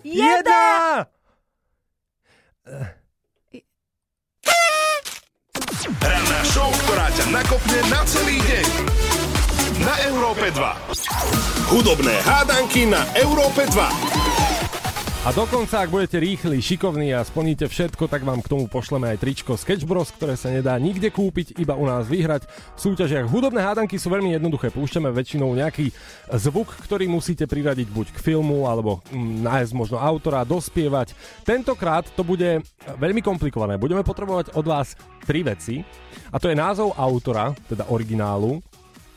1! 0.02 1.06
Ranná 6.02 6.40
show, 6.42 6.66
ktorá 6.86 7.06
ťa 7.14 7.30
nakopne 7.30 7.78
na 7.86 8.02
celý 8.10 8.42
deň. 8.42 8.66
Na 9.86 9.94
Európe 10.10 10.50
2. 10.50 11.70
Hudobné 11.70 12.18
hádanky 12.26 12.90
na 12.90 13.06
Európe 13.14 13.70
2. 13.70 14.25
A 15.26 15.34
dokonca, 15.34 15.82
ak 15.82 15.90
budete 15.90 16.22
rýchli, 16.22 16.62
šikovní 16.62 17.10
a 17.10 17.26
splníte 17.26 17.66
všetko, 17.66 18.06
tak 18.06 18.22
vám 18.22 18.38
k 18.38 18.46
tomu 18.46 18.70
pošleme 18.70 19.10
aj 19.10 19.18
tričko 19.18 19.58
Sketch 19.58 19.82
Bros, 19.82 20.14
ktoré 20.14 20.38
sa 20.38 20.54
nedá 20.54 20.78
nikde 20.78 21.10
kúpiť, 21.10 21.58
iba 21.58 21.74
u 21.74 21.82
nás 21.82 22.06
vyhrať. 22.06 22.46
V 22.46 22.80
súťažiach 22.86 23.26
hudobné 23.26 23.58
hádanky 23.58 23.98
sú 23.98 24.06
veľmi 24.06 24.38
jednoduché. 24.38 24.70
Púšťame 24.70 25.10
väčšinou 25.10 25.50
nejaký 25.50 25.90
zvuk, 26.30 26.70
ktorý 26.78 27.10
musíte 27.10 27.50
priradiť 27.50 27.90
buď 27.90 28.06
k 28.14 28.22
filmu, 28.22 28.70
alebo 28.70 29.02
mm, 29.10 29.42
nájsť 29.42 29.72
možno 29.74 29.98
autora, 29.98 30.46
dospievať. 30.46 31.18
Tentokrát 31.42 32.06
to 32.14 32.22
bude 32.22 32.62
veľmi 32.94 33.18
komplikované. 33.18 33.82
Budeme 33.82 34.06
potrebovať 34.06 34.54
od 34.54 34.62
vás 34.62 34.94
tri 35.26 35.42
veci. 35.42 35.82
A 36.30 36.38
to 36.38 36.46
je 36.46 36.54
názov 36.54 36.94
autora, 36.94 37.50
teda 37.66 37.90
originálu, 37.90 38.62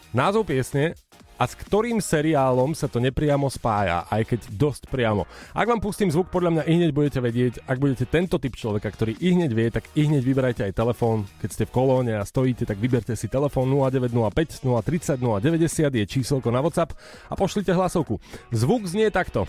názov 0.10 0.50
piesne 0.50 0.98
a 1.40 1.48
s 1.48 1.56
ktorým 1.56 2.04
seriálom 2.04 2.76
sa 2.76 2.92
to 2.92 3.00
nepriamo 3.00 3.48
spája, 3.48 4.04
aj 4.12 4.36
keď 4.36 4.40
dosť 4.52 4.92
priamo. 4.92 5.24
Ak 5.56 5.72
vám 5.72 5.80
pustím 5.80 6.12
zvuk, 6.12 6.28
podľa 6.28 6.60
mňa 6.60 6.64
i 6.68 6.74
hneď 6.76 6.92
budete 6.92 7.20
vedieť, 7.24 7.54
ak 7.64 7.80
budete 7.80 8.06
tento 8.12 8.36
typ 8.36 8.60
človeka, 8.60 8.92
ktorý 8.92 9.16
i 9.24 9.40
hneď 9.40 9.52
vie, 9.56 9.68
tak 9.72 9.88
i 9.96 10.12
hneď 10.12 10.22
vyberajte 10.28 10.62
aj 10.68 10.76
telefón. 10.76 11.24
Keď 11.40 11.50
ste 11.50 11.64
v 11.64 11.72
kolóne 11.72 12.14
a 12.20 12.28
stojíte, 12.28 12.68
tak 12.68 12.76
vyberte 12.78 13.16
si 13.16 13.32
telefón 13.32 13.72
0905 13.72 14.68
030 14.68 15.16
090 15.16 15.96
je 15.96 16.06
číselko 16.06 16.52
na 16.52 16.60
WhatsApp 16.60 16.92
a 17.32 17.34
pošlite 17.40 17.72
hlasovku. 17.72 18.20
Zvuk 18.52 18.84
znie 18.84 19.08
takto. 19.08 19.48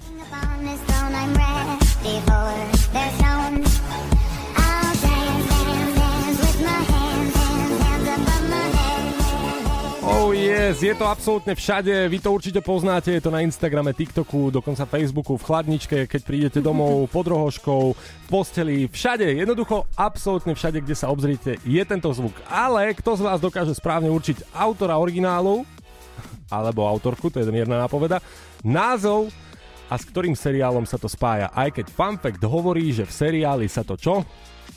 Oh 10.10 10.34
yes, 10.34 10.82
je 10.82 10.90
to 10.98 11.06
absolútne 11.06 11.54
všade, 11.54 11.94
vy 12.10 12.18
to 12.18 12.34
určite 12.34 12.58
poznáte, 12.66 13.14
je 13.14 13.22
to 13.22 13.30
na 13.30 13.46
Instagrame, 13.46 13.94
TikToku, 13.94 14.50
dokonca 14.50 14.82
Facebooku, 14.82 15.38
v 15.38 15.46
chladničke, 15.46 16.10
keď 16.10 16.20
prídete 16.26 16.58
domov, 16.58 17.06
pod 17.14 17.30
rohoškou, 17.30 17.94
v 17.94 18.26
posteli, 18.26 18.90
všade, 18.90 19.38
jednoducho 19.38 19.86
absolútne 19.94 20.58
všade, 20.58 20.82
kde 20.82 20.98
sa 20.98 21.14
obzriete, 21.14 21.62
je 21.62 21.82
tento 21.86 22.10
zvuk. 22.10 22.34
Ale 22.50 22.90
kto 22.98 23.22
z 23.22 23.22
vás 23.22 23.38
dokáže 23.38 23.70
správne 23.70 24.10
určiť 24.10 24.50
autora 24.50 24.98
originálu, 24.98 25.62
alebo 26.50 26.90
autorku, 26.90 27.30
to 27.30 27.38
je 27.38 27.46
mierna 27.46 27.78
nápoveda, 27.78 28.18
názov 28.66 29.30
a 29.86 29.94
s 29.94 30.02
ktorým 30.10 30.34
seriálom 30.34 30.90
sa 30.90 30.98
to 30.98 31.06
spája. 31.06 31.54
Aj 31.54 31.70
keď 31.70 31.86
fun 31.86 32.18
fact 32.18 32.42
hovorí, 32.42 32.90
že 32.90 33.06
v 33.06 33.14
seriáli 33.14 33.70
sa 33.70 33.86
to 33.86 33.94
čo? 33.94 34.26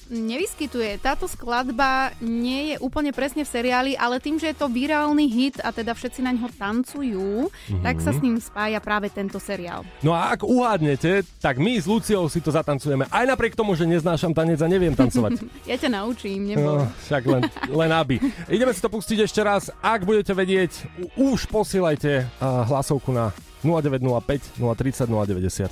Nevyskytuje. 0.09 0.99
Táto 0.99 1.27
skladba 1.29 2.11
nie 2.19 2.73
je 2.73 2.75
úplne 2.83 3.11
presne 3.15 3.43
v 3.45 3.49
seriáli, 3.49 3.91
ale 3.95 4.19
tým, 4.19 4.39
že 4.39 4.51
je 4.51 4.57
to 4.57 4.67
virálny 4.67 5.29
hit 5.29 5.61
a 5.63 5.71
teda 5.71 5.93
všetci 5.95 6.19
na 6.25 6.31
ňo 6.35 6.49
tancujú, 6.53 7.47
mm-hmm. 7.47 7.83
tak 7.83 8.01
sa 8.03 8.11
s 8.11 8.19
ním 8.19 8.39
spája 8.39 8.79
práve 8.83 9.07
tento 9.13 9.39
seriál. 9.39 9.85
No 10.01 10.11
a 10.15 10.33
ak 10.33 10.43
uhádnete, 10.43 11.23
tak 11.39 11.59
my 11.59 11.77
s 11.79 11.85
Luciou 11.87 12.27
si 12.27 12.39
to 12.43 12.51
zatancujeme. 12.51 13.07
Aj 13.07 13.25
napriek 13.27 13.55
tomu, 13.55 13.75
že 13.77 13.87
neznášam 13.87 14.33
tanec 14.33 14.59
a 14.59 14.67
neviem 14.67 14.95
tancovať. 14.95 15.39
ja 15.69 15.75
ťa 15.79 15.89
naučím, 15.93 16.53
neboj. 16.53 16.63
No, 16.63 16.87
však 17.05 17.23
len, 17.27 17.43
len 17.69 17.91
aby. 17.93 18.15
Ideme 18.49 18.73
si 18.73 18.81
to 18.81 18.89
pustiť 18.91 19.23
ešte 19.23 19.41
raz. 19.43 19.69
Ak 19.79 20.03
budete 20.03 20.33
vedieť, 20.35 20.87
už 21.15 21.47
posielajte 21.47 22.27
hlasovku 22.41 23.11
na 23.13 23.31
0905 23.63 24.59
030 24.59 25.07
090. 25.07 25.71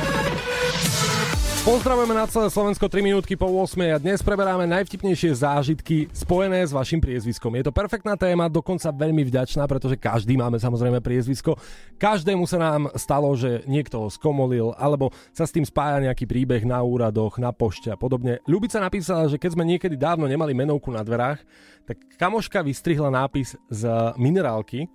Pozdravujeme 1.61 2.17
na 2.17 2.25
celé 2.25 2.49
Slovensko 2.49 2.89
3 2.89 3.05
minútky 3.05 3.37
po 3.37 3.45
8 3.45 3.93
a 3.93 4.01
dnes 4.01 4.25
preberáme 4.25 4.65
najvtipnejšie 4.65 5.45
zážitky 5.45 6.09
spojené 6.09 6.65
s 6.65 6.73
vašim 6.73 6.97
priezviskom. 6.97 7.53
Je 7.53 7.61
to 7.61 7.69
perfektná 7.69 8.17
téma, 8.17 8.49
dokonca 8.49 8.89
veľmi 8.89 9.21
vďačná, 9.29 9.69
pretože 9.69 9.93
každý 9.93 10.41
máme 10.41 10.57
samozrejme 10.57 11.05
priezvisko. 11.05 11.53
Každému 12.01 12.49
sa 12.49 12.57
nám 12.57 12.89
stalo, 12.97 13.29
že 13.37 13.61
niekto 13.69 14.01
ho 14.01 14.07
skomolil, 14.09 14.73
alebo 14.73 15.13
sa 15.29 15.45
s 15.45 15.53
tým 15.53 15.61
spája 15.61 16.01
nejaký 16.01 16.25
príbeh 16.25 16.65
na 16.65 16.81
úradoch, 16.81 17.37
na 17.37 17.53
pošte 17.53 17.93
a 17.93 17.95
podobne. 17.95 18.41
Ľubica 18.49 18.81
napísala, 18.81 19.29
že 19.29 19.37
keď 19.37 19.53
sme 19.53 19.69
niekedy 19.69 19.93
dávno 19.93 20.25
nemali 20.25 20.57
menovku 20.57 20.89
na 20.89 21.05
dverách, 21.05 21.45
tak 21.85 22.01
kamoška 22.17 22.65
vystrihla 22.65 23.13
nápis 23.13 23.53
z 23.69 23.85
minerálky 24.17 24.89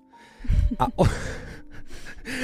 a... 0.82 0.90
O... 0.98 1.06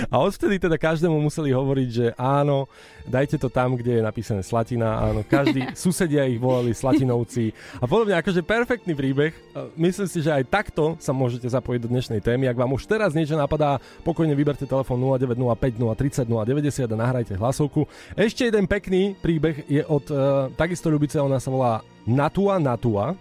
A 0.09 0.23
odvtedy 0.23 0.62
teda 0.62 0.79
každému 0.79 1.18
museli 1.18 1.51
hovoriť, 1.51 1.88
že 1.88 2.07
áno, 2.14 2.71
dajte 3.07 3.38
to 3.38 3.51
tam, 3.51 3.75
kde 3.75 3.99
je 3.99 4.03
napísané 4.03 4.40
Slatina, 4.47 5.03
áno, 5.11 5.27
každý, 5.27 5.66
susedia 5.79 6.27
ich 6.27 6.38
volali 6.38 6.71
Slatinovci 6.73 7.51
a 7.83 7.85
podobne, 7.90 8.14
akože 8.18 8.47
perfektný 8.47 8.95
príbeh. 8.95 9.35
Myslím 9.75 10.09
si, 10.09 10.23
že 10.23 10.31
aj 10.31 10.45
takto 10.49 10.95
sa 11.03 11.11
môžete 11.11 11.51
zapojiť 11.51 11.81
do 11.83 11.92
dnešnej 11.92 12.21
témy. 12.23 12.47
Ak 12.47 12.59
vám 12.59 12.75
už 12.75 12.87
teraz 12.87 13.12
niečo 13.12 13.35
napadá, 13.35 13.83
pokojne 14.07 14.33
vyberte 14.38 14.64
telefón 14.64 15.03
0905 15.03 15.79
030 15.79 16.31
090 16.31 16.87
a 16.87 16.97
nahrajte 16.97 17.35
hlasovku. 17.37 17.85
Ešte 18.14 18.49
jeden 18.49 18.71
pekný 18.71 19.18
príbeh 19.18 19.66
je 19.66 19.83
od 19.85 20.05
uh, 20.11 20.18
takisto 20.55 20.88
ľubice, 20.88 21.18
ona 21.18 21.42
sa 21.42 21.51
volá 21.51 21.83
Natua 22.07 22.59
Natua 22.62 23.14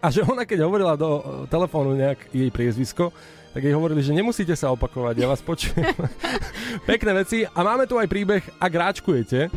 a 0.00 0.06
že 0.12 0.22
ona 0.22 0.44
keď 0.44 0.64
hovorila 0.68 0.94
do 0.94 1.10
uh, 1.18 1.22
telefónu 1.48 1.96
nejak 1.96 2.30
jej 2.32 2.50
priezvisko, 2.52 3.12
tak 3.56 3.64
jej 3.64 3.72
hovorili, 3.72 4.04
že 4.04 4.12
nemusíte 4.12 4.52
sa 4.52 4.68
opakovať, 4.76 5.16
ja 5.16 5.32
vás 5.32 5.40
počujem. 5.40 5.96
Pekné 6.92 7.24
veci. 7.24 7.48
A 7.48 7.64
máme 7.64 7.88
tu 7.88 7.96
aj 7.96 8.04
príbeh, 8.04 8.44
ak 8.60 8.68
ráčkujete. 8.68 9.48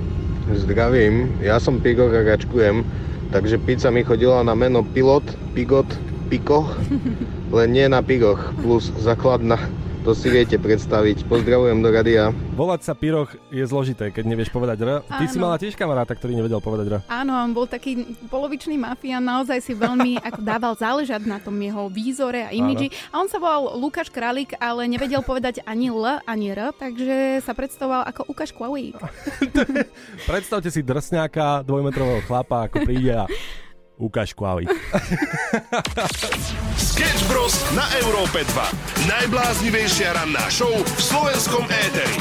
Zdravím, 0.55 1.35
ja 1.43 1.59
som 1.59 1.83
Pigok 1.83 2.15
a 2.15 2.23
ráčkujem, 2.23 2.87
takže 3.35 3.59
pizza 3.59 3.91
mi 3.91 4.07
chodila 4.07 4.39
na 4.39 4.55
meno 4.55 4.87
Pilot, 4.87 5.27
Pigot, 5.51 5.83
Piko, 6.31 6.63
len 7.59 7.75
nie 7.75 7.91
na 7.91 7.99
Pigoch, 7.99 8.55
plus 8.63 8.87
zakladna 9.03 9.59
to 10.09 10.17
si 10.17 10.33
viete 10.33 10.57
predstaviť. 10.57 11.29
Pozdravujem 11.29 11.85
do 11.85 11.93
radia. 11.93 12.33
Volať 12.57 12.81
sa 12.81 12.97
Piroch 12.97 13.29
je 13.53 13.61
zložité, 13.61 14.09
keď 14.09 14.25
nevieš 14.25 14.49
povedať 14.49 14.81
R. 14.81 15.05
Ty 15.05 15.21
Áno. 15.21 15.29
si 15.29 15.37
mala 15.37 15.61
tiež 15.61 15.77
kamaráta, 15.77 16.17
ktorý 16.17 16.33
nevedel 16.33 16.57
povedať 16.57 16.85
R. 16.89 16.95
Áno, 17.05 17.37
on 17.37 17.53
bol 17.53 17.69
taký 17.69 18.17
polovičný 18.25 18.73
mafián, 18.73 19.21
naozaj 19.21 19.61
si 19.61 19.77
veľmi 19.77 20.17
ako 20.33 20.41
dával 20.41 20.73
záležať 20.73 21.29
na 21.29 21.37
tom 21.37 21.53
jeho 21.61 21.93
výzore 21.93 22.41
a 22.41 22.49
imidži. 22.49 22.89
A 23.13 23.21
on 23.21 23.29
sa 23.29 23.37
volal 23.37 23.77
Lukáš 23.77 24.09
Kralik, 24.09 24.57
ale 24.57 24.89
nevedel 24.89 25.21
povedať 25.21 25.61
ani 25.61 25.93
L, 25.93 26.01
ani 26.25 26.57
R, 26.57 26.73
takže 26.73 27.45
sa 27.45 27.53
predstavoval 27.53 28.09
ako 28.09 28.33
Ukáš 28.33 28.49
Kvaujík. 28.49 28.97
Predstavte 30.33 30.73
si 30.73 30.81
drsňáka, 30.81 31.61
dvojmetrového 31.69 32.25
chlapa, 32.25 32.65
ako 32.65 32.81
príde 32.81 33.13
a 33.13 33.29
Ukáž 33.99 34.31
kvali. 34.31 34.63
Sketch 36.79 37.27
Bros. 37.27 37.51
na 37.75 37.83
Európe 37.99 38.47
2. 38.47 39.11
Najbláznivejšia 39.11 40.15
ranná 40.15 40.47
show 40.47 40.71
v 40.71 41.01
slovenskom 41.03 41.67
éteri. 41.67 42.15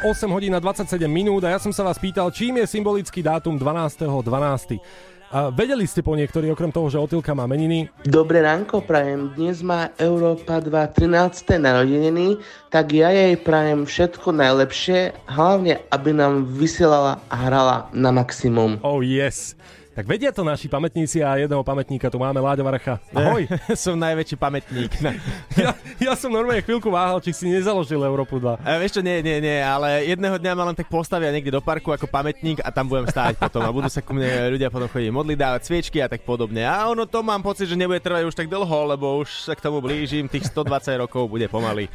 8 0.00 0.32
hodín 0.32 0.56
a 0.56 0.60
27 0.64 1.04
minút 1.04 1.44
a 1.44 1.52
ja 1.52 1.60
som 1.60 1.76
sa 1.76 1.84
vás 1.84 2.00
pýtal, 2.00 2.32
čím 2.32 2.64
je 2.64 2.80
symbolický 2.80 3.20
dátum 3.20 3.60
12.12. 3.60 4.08
12. 4.24 4.80
A 5.30 5.46
vedeli 5.46 5.86
ste 5.86 6.02
po 6.02 6.18
niektorí, 6.18 6.50
okrem 6.50 6.74
toho, 6.74 6.90
že 6.90 6.98
Otilka 6.98 7.30
má 7.38 7.46
meniny? 7.46 7.86
Dobré 8.02 8.42
ránko, 8.42 8.82
prajem. 8.82 9.30
Dnes 9.38 9.62
má 9.62 9.94
Európa 9.94 10.58
2 10.58 10.74
13. 10.90 11.54
narodeniny, 11.54 12.42
tak 12.66 12.90
ja 12.90 13.14
jej 13.14 13.38
prajem 13.38 13.86
všetko 13.86 14.34
najlepšie, 14.34 15.14
hlavne 15.30 15.86
aby 15.94 16.10
nám 16.10 16.50
vysielala 16.50 17.22
a 17.30 17.36
hrala 17.46 17.86
na 17.94 18.10
maximum. 18.10 18.82
Oh 18.82 19.06
yes. 19.06 19.54
Tak 19.90 20.06
vedia 20.06 20.30
to 20.30 20.46
naši 20.46 20.70
pamätníci 20.70 21.18
a 21.18 21.34
jedného 21.34 21.66
pamätníka 21.66 22.06
tu 22.06 22.22
máme, 22.22 22.38
Láďa 22.38 22.62
Varcha. 22.62 22.94
Ahoj. 23.10 23.50
som 23.74 23.98
najväčší 23.98 24.38
pamätník. 24.38 24.86
ja, 25.58 25.74
ja 25.98 26.12
som 26.14 26.30
normálne 26.30 26.62
chvíľku 26.62 26.94
váhal, 26.94 27.18
či 27.18 27.34
si 27.34 27.50
nezaložil 27.50 27.98
Európu 27.98 28.38
2. 28.38 28.62
A 28.62 28.78
vieš 28.78 28.96
čo, 28.98 29.02
nie, 29.02 29.18
nie, 29.18 29.42
nie, 29.42 29.58
ale 29.58 30.06
jedného 30.06 30.38
dňa 30.38 30.52
ma 30.54 30.70
len 30.70 30.78
tak 30.78 30.86
postavia 30.86 31.34
niekde 31.34 31.50
do 31.50 31.58
parku 31.58 31.90
ako 31.90 32.06
pamätník 32.06 32.62
a 32.62 32.70
tam 32.70 32.86
budem 32.86 33.10
stáť 33.10 33.34
potom 33.42 33.66
a 33.66 33.74
budú 33.74 33.90
sa 33.90 33.98
ku 33.98 34.14
mne 34.14 34.54
ľudia 34.54 34.70
potom 34.70 34.86
chodiť 34.86 35.10
modliť, 35.10 35.38
dávať 35.42 35.60
sviečky 35.66 35.98
a 35.98 36.06
tak 36.06 36.22
podobne. 36.22 36.62
A 36.62 36.86
ono 36.86 37.02
to 37.10 37.26
mám 37.26 37.42
pocit, 37.42 37.66
že 37.66 37.74
nebude 37.74 37.98
trvať 37.98 38.30
už 38.30 38.38
tak 38.38 38.46
dlho, 38.46 38.78
lebo 38.94 39.18
už 39.26 39.50
sa 39.50 39.58
k 39.58 39.64
tomu 39.66 39.82
blížim, 39.82 40.30
tých 40.30 40.46
120 40.54 41.02
rokov 41.02 41.26
bude 41.26 41.50
pomaly. 41.50 41.90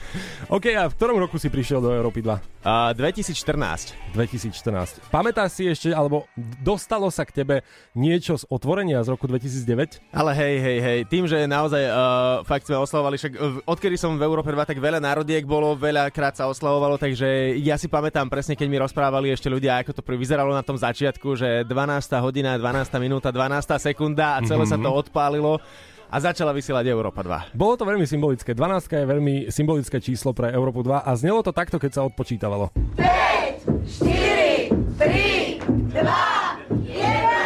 OK, 0.52 0.68
a 0.76 0.92
v 0.92 0.96
ktorom 1.00 1.16
roku 1.16 1.40
si 1.40 1.48
prišiel 1.48 1.80
do 1.80 1.96
Európy 1.96 2.20
2? 2.20 2.55
Uh, 2.66 2.98
2014. 2.98 3.94
2014. 4.18 4.98
Pamätáš 5.14 5.62
si 5.62 5.70
ešte, 5.70 5.94
alebo 5.94 6.26
dostalo 6.66 7.14
sa 7.14 7.22
k 7.22 7.46
tebe 7.46 7.62
niečo 7.94 8.42
z 8.42 8.50
otvorenia 8.50 9.06
z 9.06 9.14
roku 9.14 9.30
2009? 9.30 10.02
Ale 10.10 10.34
hej, 10.34 10.56
hej, 10.58 10.78
hej, 10.82 11.00
tým, 11.06 11.30
že 11.30 11.46
naozaj 11.46 11.86
uh, 11.86 12.42
fakt 12.42 12.66
sme 12.66 12.82
oslavovali, 12.82 13.22
však 13.22 13.34
uh, 13.38 13.70
odkedy 13.70 14.02
som 14.02 14.18
v 14.18 14.26
Európe 14.26 14.50
2, 14.50 14.66
tak 14.66 14.82
veľa 14.82 14.98
národiek 14.98 15.46
bolo, 15.46 15.78
veľakrát 15.78 16.42
sa 16.42 16.50
oslavovalo, 16.50 16.98
takže 16.98 17.54
ja 17.62 17.78
si 17.78 17.86
pamätám 17.86 18.34
presne, 18.34 18.58
keď 18.58 18.66
mi 18.66 18.82
rozprávali 18.82 19.30
ešte 19.30 19.46
ľudia, 19.46 19.86
ako 19.86 19.94
to 19.94 20.02
vyzeralo 20.18 20.50
na 20.50 20.66
tom 20.66 20.74
začiatku, 20.74 21.38
že 21.38 21.70
12. 21.70 21.70
hodina, 22.18 22.58
12. 22.58 22.98
minúta, 22.98 23.30
12. 23.30 23.78
sekunda 23.78 24.42
a 24.42 24.44
celé 24.44 24.66
mm-hmm. 24.66 24.74
sa 24.74 24.82
to 24.82 24.90
mhm. 24.90 24.98
odpálilo 25.06 25.62
a 26.10 26.16
začala 26.22 26.52
vysielať 26.56 26.86
Európa 26.90 27.22
2. 27.26 27.58
Bolo 27.58 27.74
to 27.78 27.86
veľmi 27.86 28.06
symbolické. 28.06 28.54
12 28.54 28.90
je 28.90 29.06
veľmi 29.06 29.36
symbolické 29.50 29.98
číslo 30.02 30.34
pre 30.34 30.52
Európu 30.54 30.82
2 30.86 31.04
a 31.06 31.12
znelo 31.18 31.42
to 31.42 31.52
takto, 31.52 31.78
keď 31.82 31.92
sa 31.92 32.02
odpočítavalo. 32.06 32.72
5, 32.98 33.66
4, 34.02 34.70
3, 34.98 35.62
2, 35.94 36.02
1. 36.02 37.46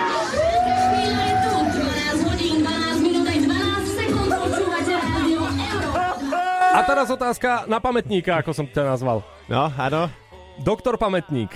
A 6.69 6.87
teraz 6.87 7.11
otázka 7.11 7.67
na 7.67 7.83
pamätníka, 7.83 8.39
ako 8.39 8.55
som 8.55 8.63
ťa 8.63 8.95
nazval. 8.95 9.19
No, 9.51 9.67
áno. 9.75 10.07
Doktor 10.63 10.95
Pamätník. 10.95 11.51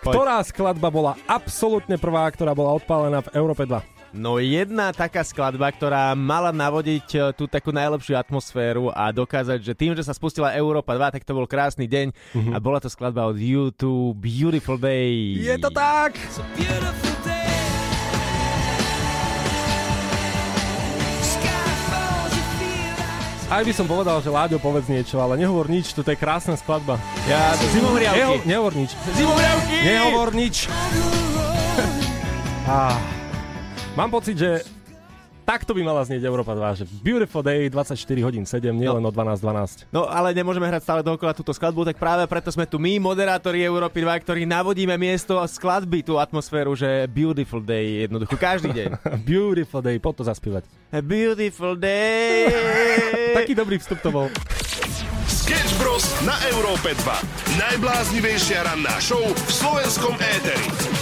Ktorá 0.00 0.40
skladba 0.40 0.88
bola 0.88 1.12
absolútne 1.28 2.00
prvá, 2.00 2.28
ktorá 2.32 2.56
bola 2.56 2.76
odpálená 2.76 3.20
v 3.24 3.32
Európe 3.36 3.68
2? 3.68 3.93
No 4.14 4.38
jedna 4.38 4.94
taká 4.94 5.26
skladba, 5.26 5.74
ktorá 5.74 6.14
mala 6.14 6.54
navodiť 6.54 7.06
e, 7.10 7.18
tú 7.34 7.50
takú 7.50 7.74
najlepšiu 7.74 8.14
atmosféru 8.14 8.94
a 8.94 9.10
dokázať, 9.10 9.58
že 9.58 9.74
tým, 9.74 9.98
že 9.98 10.06
sa 10.06 10.14
spustila 10.14 10.54
Európa 10.54 10.94
2, 10.94 11.18
tak 11.18 11.26
to 11.26 11.34
bol 11.34 11.50
krásny 11.50 11.90
deň 11.90 12.14
Mhm. 12.30 12.50
a 12.54 12.58
bola 12.62 12.78
to 12.78 12.86
skladba 12.86 13.26
od 13.26 13.34
YouTube 13.34 14.14
Beautiful 14.14 14.78
Day. 14.78 15.34
Je 15.34 15.58
to 15.58 15.66
tak! 15.68 16.14
Aj 23.44 23.62
by 23.62 23.70
som 23.70 23.86
povedal, 23.86 24.18
že 24.18 24.32
Láďo, 24.32 24.58
povedz 24.58 24.88
niečo, 24.88 25.20
ale 25.20 25.36
nehovor 25.36 25.68
nič, 25.68 25.92
toto 25.92 26.10
je 26.10 26.18
krásna 26.18 26.56
skladba. 26.56 26.98
Ja, 27.28 27.54
zimomriavky. 27.70 28.18
Neho, 28.18 28.34
nehovor 28.46 28.72
nič. 28.74 28.90
Zimomriavky! 29.14 29.76
Nehovor 29.84 30.30
nič. 30.34 30.56
ah, 32.66 32.98
mám 33.94 34.10
pocit, 34.10 34.34
že 34.34 34.66
takto 35.44 35.76
by 35.76 35.82
mala 35.84 36.02
znieť 36.02 36.24
Európa 36.26 36.56
2, 36.56 36.82
že 36.82 36.84
Beautiful 37.04 37.44
Day 37.44 37.68
24 37.70 37.94
hodín 38.26 38.44
7, 38.48 38.74
nielen 38.74 39.04
o 39.04 39.10
12.12. 39.12 39.86
No 39.94 40.08
ale 40.08 40.34
nemôžeme 40.34 40.66
hrať 40.66 40.82
stále 40.82 41.00
dookola 41.04 41.36
túto 41.36 41.54
skladbu, 41.54 41.86
tak 41.86 41.96
práve 42.00 42.24
preto 42.26 42.50
sme 42.50 42.66
tu 42.66 42.80
my, 42.82 42.98
moderátori 42.98 43.62
Európy 43.62 44.02
2, 44.02 44.24
ktorí 44.24 44.42
navodíme 44.48 44.96
miesto 44.98 45.38
a 45.38 45.46
skladby, 45.46 46.02
tú 46.02 46.18
atmosféru, 46.18 46.74
že 46.74 47.06
Beautiful 47.12 47.62
Day 47.62 48.08
jednoducho 48.08 48.34
každý 48.34 48.74
deň. 48.74 48.88
Beautiful 49.28 49.84
Day, 49.84 49.96
poď 50.02 50.14
to 50.20 50.24
zaspívať. 50.26 50.62
A 50.94 51.02
beautiful 51.02 51.74
day. 51.74 52.46
Taký 53.38 53.58
dobrý 53.58 53.82
vstup 53.82 53.98
to 53.98 54.14
bol. 54.14 54.26
Sketch 55.26 55.74
Bros. 55.76 56.06
na 56.22 56.38
Európe 56.54 56.94
2. 56.94 57.58
Najbláznivejšia 57.58 58.62
ranná 58.62 58.94
show 59.02 59.20
v 59.20 59.50
slovenskom 59.50 60.14
éteri. 60.16 60.93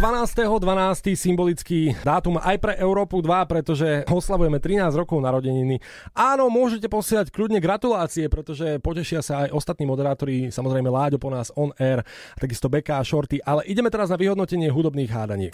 12.12. 0.00 1.12
symbolický 1.12 1.92
dátum 2.00 2.40
aj 2.40 2.56
pre 2.56 2.72
Európu 2.80 3.20
2, 3.20 3.44
pretože 3.44 4.08
oslavujeme 4.08 4.56
13 4.56 4.96
rokov 4.96 5.20
narodeniny. 5.20 5.76
Áno, 6.16 6.48
môžete 6.48 6.88
posielať 6.88 7.28
kľudne 7.28 7.60
gratulácie, 7.60 8.32
pretože 8.32 8.80
potešia 8.80 9.20
sa 9.20 9.44
aj 9.44 9.52
ostatní 9.52 9.84
moderátori, 9.84 10.48
samozrejme 10.48 10.88
Láďo 10.88 11.20
po 11.20 11.28
nás 11.28 11.52
on 11.52 11.76
air, 11.76 12.00
a 12.00 12.38
takisto 12.40 12.72
Beka 12.72 12.96
a 12.96 13.04
Shorty, 13.04 13.44
ale 13.44 13.68
ideme 13.68 13.92
teraz 13.92 14.08
na 14.08 14.16
vyhodnotenie 14.16 14.72
hudobných 14.72 15.12
hádaniek. 15.12 15.52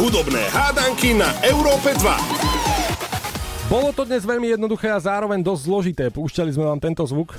Hudobné 0.00 0.40
hádanky 0.56 1.12
na 1.20 1.28
Európe 1.44 1.92
2. 2.00 3.68
Bolo 3.68 3.92
to 3.92 4.08
dnes 4.08 4.24
veľmi 4.24 4.56
jednoduché 4.56 4.88
a 4.88 4.96
zároveň 4.96 5.44
dosť 5.44 5.62
zložité. 5.68 6.04
Púšťali 6.08 6.56
sme 6.56 6.64
vám 6.64 6.80
tento 6.80 7.04
zvuk. 7.04 7.36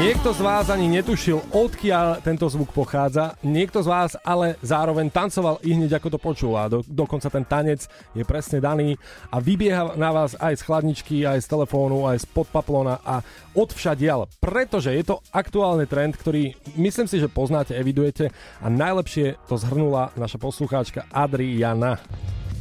Niekto 0.00 0.32
z 0.32 0.40
vás 0.40 0.72
ani 0.72 0.88
netušil, 0.88 1.52
odkiaľ 1.52 2.24
tento 2.24 2.48
zvuk 2.48 2.72
pochádza, 2.72 3.36
niekto 3.44 3.84
z 3.84 3.88
vás 3.92 4.16
ale 4.24 4.56
zároveň 4.64 5.12
tancoval 5.12 5.60
i 5.60 5.76
hneď 5.76 6.00
ako 6.00 6.08
to 6.08 6.18
počul. 6.18 6.56
A 6.56 6.72
do, 6.72 6.80
dokonca 6.88 7.28
ten 7.28 7.44
tanec 7.44 7.84
je 8.16 8.24
presne 8.24 8.64
daný. 8.64 8.96
A 9.28 9.44
vybieha 9.44 9.92
na 10.00 10.08
vás 10.08 10.32
aj 10.40 10.56
z 10.56 10.64
chladničky, 10.64 11.28
aj 11.28 11.44
z 11.44 11.52
telefónu, 11.52 12.08
aj 12.08 12.24
z 12.24 12.26
podpaplona 12.32 12.96
a 13.04 13.20
odvšadiaľ, 13.52 14.40
pretože 14.40 14.88
je 14.88 15.04
to 15.04 15.20
aktuálny 15.36 15.84
trend, 15.84 16.16
ktorý 16.16 16.56
myslím 16.80 17.04
si, 17.04 17.20
že 17.20 17.28
poznáte, 17.28 17.76
evidujete. 17.76 18.32
A 18.64 18.72
najlepšie 18.72 19.36
to 19.52 19.60
zhrnula 19.60 20.16
naša 20.16 20.40
poslucháčka 20.40 21.12
Adriana. 21.12 22.00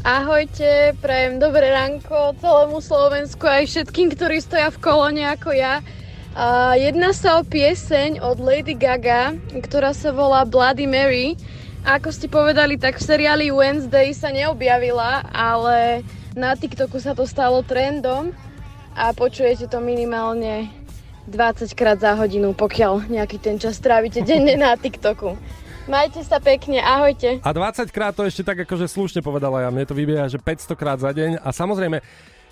Ahojte, 0.03 0.91
prajem 0.99 1.39
dobré 1.39 1.71
ránko 1.71 2.35
celému 2.43 2.83
Slovensku 2.83 3.47
aj 3.47 3.63
všetkým, 3.63 4.11
ktorí 4.11 4.43
stoja 4.43 4.75
v 4.75 4.81
kolóne 4.83 5.23
ako 5.31 5.55
ja. 5.55 5.79
A 6.37 6.77
jedná 6.77 7.09
sa 7.09 7.41
o 7.41 7.43
pieseň 7.43 8.21
od 8.21 8.37
Lady 8.37 8.77
Gaga, 8.77 9.33
ktorá 9.65 9.97
sa 9.97 10.13
volá 10.13 10.45
Bloody 10.45 10.85
Mary. 10.85 11.33
A 11.81 11.97
ako 11.97 12.13
ste 12.13 12.29
povedali, 12.29 12.77
tak 12.77 13.01
v 13.01 13.07
seriáli 13.07 13.49
Wednesday 13.49 14.13
sa 14.13 14.29
neobjavila, 14.29 15.25
ale 15.33 16.05
na 16.37 16.53
TikToku 16.53 17.01
sa 17.01 17.17
to 17.17 17.25
stalo 17.25 17.65
trendom 17.65 18.29
a 18.93 19.09
počujete 19.15 19.65
to 19.71 19.81
minimálne 19.81 20.69
20 21.25 21.71
krát 21.73 21.97
za 21.97 22.13
hodinu, 22.13 22.53
pokiaľ 22.53 23.09
nejaký 23.09 23.37
ten 23.41 23.57
čas 23.57 23.81
trávite 23.81 24.21
denne 24.21 24.53
na 24.53 24.77
TikToku. 24.77 25.33
Majte 25.89 26.21
sa 26.21 26.37
pekne, 26.37 26.77
ahojte. 26.85 27.41
A 27.41 27.49
20 27.49 27.89
krát 27.89 28.13
to 28.13 28.21
ešte 28.21 28.45
tak 28.45 28.61
akože 28.61 28.85
slušne 28.85 29.25
povedala 29.25 29.65
ja, 29.65 29.73
mne 29.73 29.89
to 29.89 29.97
vybieha, 29.97 30.29
že 30.29 30.37
500 30.37 30.77
krát 30.77 31.01
za 31.01 31.09
deň 31.09 31.41
a 31.41 31.49
samozrejme 31.49 31.97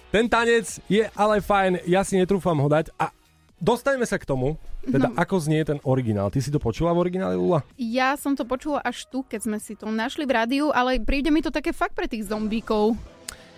ten 0.10 0.26
tanec 0.26 0.82
je 0.90 1.06
ale 1.14 1.44
fajn, 1.44 1.86
ja 1.86 2.02
si 2.02 2.18
netrúfam 2.18 2.58
ho 2.58 2.66
dať 2.66 2.90
a 2.98 3.14
dostaňme 3.58 4.06
sa 4.06 4.18
k 4.18 4.26
tomu, 4.26 4.56
teda 4.84 5.10
No. 5.10 5.16
ako 5.18 5.36
znie 5.40 5.62
ten 5.62 5.80
originál. 5.84 6.30
Ty 6.30 6.40
si 6.40 6.50
to 6.50 6.58
počula 6.58 6.94
v 6.94 7.10
origináli, 7.10 7.36
Lula? 7.36 7.62
Ja 7.76 8.16
som 8.16 8.34
to 8.34 8.44
počula 8.44 8.82
až 8.82 9.06
tu, 9.06 9.22
keď 9.22 9.40
sme 9.44 9.58
si 9.58 9.74
to 9.74 9.90
našli 9.90 10.24
v 10.24 10.36
rádiu, 10.36 10.66
ale 10.72 10.98
príde 10.98 11.30
mi 11.30 11.42
to 11.42 11.50
také 11.50 11.72
fakt 11.72 11.94
pre 11.94 12.06
tých 12.06 12.28
zombíkov. 12.28 12.96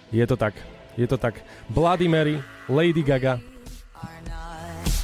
Je 0.10 0.26
to 0.26 0.34
tak, 0.34 0.58
je 0.96 1.06
to 1.06 1.16
tak. 1.16 1.40
Bloody 1.70 2.10
Mary, 2.10 2.42
Lady 2.66 3.06
Gaga, 3.06 3.38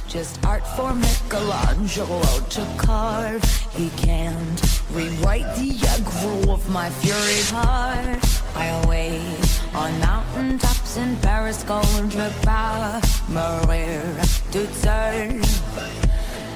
Just 0.06 0.38
art 0.46 0.62
for 0.78 0.94
Michelangelo 0.94 2.22
to 2.48 2.62
carve. 2.78 3.42
He 3.74 3.90
can't 4.00 4.56
rewrite 4.94 5.44
the 5.58 5.74
aggro 5.92 6.48
of 6.48 6.62
my 6.70 6.88
fury 7.02 7.42
heart. 7.52 8.22
I 8.54 8.70
await 8.80 9.45
on 9.74 9.90
mountain 10.00 10.58
tops 10.58 10.96
in 10.96 11.16
Paris, 11.18 11.62
going 11.64 12.08
to 12.10 12.30
Maria 13.28 14.02
to 14.52 14.66
turn. 14.82 15.42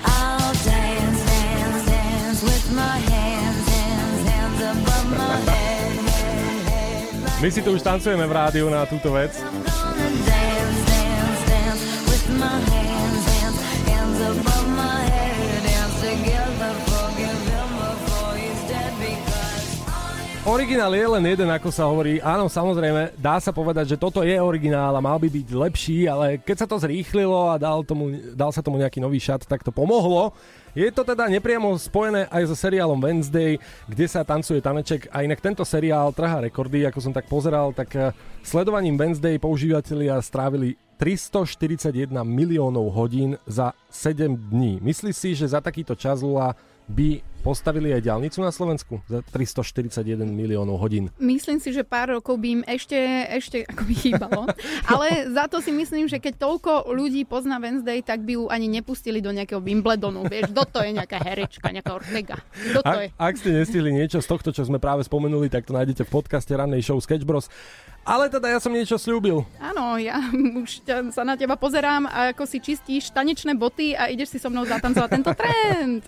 I'll 0.04 0.54
dance, 0.64 1.20
dance, 1.26 1.86
dance 1.86 2.42
with 2.42 2.66
my 2.74 2.96
hands, 3.10 3.68
hands, 3.68 4.28
hands 4.28 4.60
above 4.60 5.08
my 5.10 5.36
head, 5.50 5.92
head, 6.08 6.68
head. 6.68 7.42
My 7.42 7.50
si 7.50 7.60
tu 7.62 7.74
už 7.74 7.82
tancujeme 7.82 8.26
v 8.26 8.32
rádiu 8.32 8.70
na 8.70 8.86
túto 8.86 9.12
vec. 9.12 9.34
Dance, 9.36 10.80
dance, 10.86 11.40
dance 11.48 11.82
with 12.08 12.26
my 12.38 12.56
hands, 12.70 12.79
Originál 20.40 20.96
je 20.96 21.04
len 21.04 21.24
jeden, 21.36 21.52
ako 21.52 21.68
sa 21.68 21.84
hovorí. 21.84 22.16
Áno, 22.24 22.48
samozrejme, 22.48 23.12
dá 23.20 23.36
sa 23.36 23.52
povedať, 23.52 23.92
že 23.92 24.00
toto 24.00 24.24
je 24.24 24.32
originál 24.40 24.96
a 24.96 25.04
mal 25.04 25.20
by 25.20 25.28
byť 25.28 25.48
lepší, 25.52 26.08
ale 26.08 26.40
keď 26.40 26.64
sa 26.64 26.66
to 26.66 26.80
zrýchlilo 26.80 27.52
a 27.52 27.60
dal, 27.60 27.84
tomu, 27.84 28.16
dal 28.32 28.48
sa 28.48 28.64
tomu 28.64 28.80
nejaký 28.80 29.04
nový 29.04 29.20
šat, 29.20 29.44
tak 29.44 29.60
to 29.60 29.68
pomohlo. 29.68 30.32
Je 30.72 30.88
to 30.88 31.04
teda 31.04 31.28
nepriamo 31.28 31.76
spojené 31.76 32.24
aj 32.32 32.48
so 32.48 32.56
seriálom 32.56 32.96
Wednesday, 32.96 33.60
kde 33.84 34.06
sa 34.08 34.24
tancuje 34.24 34.64
taneček 34.64 35.12
a 35.12 35.20
inak 35.20 35.44
tento 35.44 35.60
seriál 35.60 36.08
trhá 36.16 36.40
rekordy, 36.40 36.88
ako 36.88 37.04
som 37.04 37.12
tak 37.12 37.28
pozeral, 37.28 37.76
tak 37.76 37.92
eh, 37.92 38.08
sledovaním 38.40 38.96
Wednesday 38.96 39.36
používateľia 39.36 40.16
strávili 40.24 40.80
341 40.96 42.16
miliónov 42.24 42.88
hodín 42.96 43.36
za 43.44 43.76
7 43.92 44.48
dní. 44.48 44.80
Myslíš 44.80 45.16
si, 45.16 45.30
že 45.36 45.52
za 45.52 45.60
takýto 45.60 45.92
čas 45.92 46.24
Lula 46.24 46.56
by 46.90 47.22
postavili 47.40 47.96
aj 47.96 48.04
diálnicu 48.04 48.44
na 48.44 48.52
Slovensku 48.52 49.00
za 49.08 49.24
341 49.32 50.28
miliónov 50.28 50.76
hodín. 50.76 51.08
Myslím 51.16 51.56
si, 51.56 51.72
že 51.72 51.80
pár 51.80 52.12
rokov 52.12 52.36
by 52.36 52.60
im 52.60 52.62
ešte, 52.68 52.96
ešte 53.32 53.64
ako 53.64 53.82
by 53.88 53.94
chýbalo. 53.96 54.42
Ale 54.92 55.32
za 55.32 55.48
to 55.48 55.64
si 55.64 55.72
myslím, 55.72 56.04
že 56.06 56.20
keď 56.20 56.36
toľko 56.36 56.92
ľudí 56.92 57.24
pozná 57.24 57.56
Wednesday, 57.56 58.04
tak 58.04 58.20
by 58.28 58.36
ju 58.36 58.44
ani 58.52 58.68
nepustili 58.68 59.24
do 59.24 59.32
nejakého 59.32 59.64
Wimbledonu. 59.64 60.28
Vieš, 60.28 60.52
kto 60.52 60.62
to 60.68 60.78
je 60.84 60.90
nejaká 60.92 61.18
herečka, 61.24 61.72
nejaká 61.72 61.92
Ortega. 61.96 62.36
Kto 62.52 62.80
to 62.84 62.98
je? 63.00 63.08
Ak, 63.16 63.32
ak 63.32 63.34
ste 63.40 63.50
nestihli 63.56 63.90
niečo 63.96 64.20
z 64.20 64.28
tohto, 64.28 64.52
čo 64.52 64.68
sme 64.68 64.76
práve 64.76 65.00
spomenuli, 65.08 65.48
tak 65.48 65.64
to 65.64 65.72
nájdete 65.72 66.04
v 66.04 66.10
podcaste 66.12 66.52
rannej 66.52 66.84
show 66.84 67.00
Sketch 67.00 67.24
Bros. 67.24 67.48
Ale 68.10 68.26
teda 68.26 68.50
ja 68.50 68.58
som 68.58 68.74
niečo 68.74 68.98
slúbil. 68.98 69.46
Áno, 69.62 69.94
ja 69.94 70.18
už 70.66 70.82
ťa, 70.82 71.14
sa 71.14 71.22
na 71.22 71.38
teba 71.38 71.54
pozerám 71.54 72.10
ako 72.10 72.42
si 72.42 72.58
čistíš 72.58 73.14
tanečné 73.14 73.54
boty 73.54 73.94
a 73.94 74.10
ideš 74.10 74.34
si 74.34 74.38
so 74.42 74.50
mnou 74.50 74.66
zatancovať 74.66 75.10
tento 75.14 75.30
trend. 75.38 76.02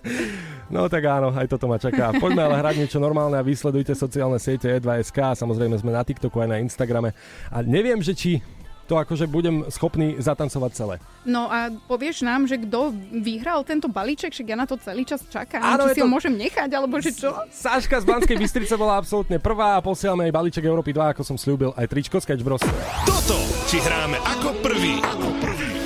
No 0.67 0.91
tak 0.91 1.07
áno, 1.07 1.31
aj 1.31 1.47
toto 1.47 1.71
ma 1.71 1.79
čaká. 1.79 2.11
Poďme 2.19 2.43
ale 2.43 2.59
hrať 2.59 2.75
niečo 2.83 2.99
normálne 2.99 3.39
a 3.39 3.45
vysledujte 3.45 3.95
sociálne 3.95 4.35
siete 4.35 4.67
E2SK, 4.83 5.39
samozrejme 5.39 5.79
sme 5.79 5.95
na 5.95 6.03
TikToku 6.03 6.43
aj 6.43 6.49
na 6.51 6.59
Instagrame. 6.59 7.15
A 7.47 7.63
neviem, 7.63 8.03
že 8.03 8.11
či 8.11 8.43
to 8.83 8.99
akože 8.99 9.25
budem 9.25 9.63
schopný 9.71 10.19
zatancovať 10.19 10.71
celé. 10.75 10.95
No 11.23 11.47
a 11.47 11.71
povieš 11.87 12.27
nám, 12.27 12.45
že 12.45 12.59
kto 12.59 12.91
vyhral 13.15 13.63
tento 13.63 13.87
balíček, 13.87 14.35
však 14.35 14.47
ja 14.47 14.57
na 14.59 14.67
to 14.67 14.75
celý 14.75 15.07
čas 15.07 15.23
čakám. 15.27 15.63
Áno, 15.63 15.87
či 15.87 15.95
si 15.95 15.99
to- 16.01 16.05
ho 16.05 16.11
môžem 16.11 16.35
nechať, 16.35 16.69
alebo 16.75 16.99
že 16.99 17.15
čo? 17.15 17.31
Saška 17.47 18.03
z 18.03 18.05
Banskej 18.05 18.35
Bystrice 18.35 18.75
bola 18.75 18.99
absolútne 18.99 19.39
prvá 19.39 19.79
a 19.79 19.83
posielame 19.83 20.27
jej 20.27 20.33
balíček 20.35 20.63
Európy 20.67 20.91
2, 20.91 21.15
ako 21.15 21.23
som 21.23 21.39
slúbil, 21.39 21.71
aj 21.79 21.87
tričko 21.87 22.19
Sketch 22.19 22.43
Bros. 22.43 22.59
Toto 23.07 23.37
ti 23.71 23.79
hráme 23.79 24.19
ako 24.19 24.59
prvý. 24.59 24.99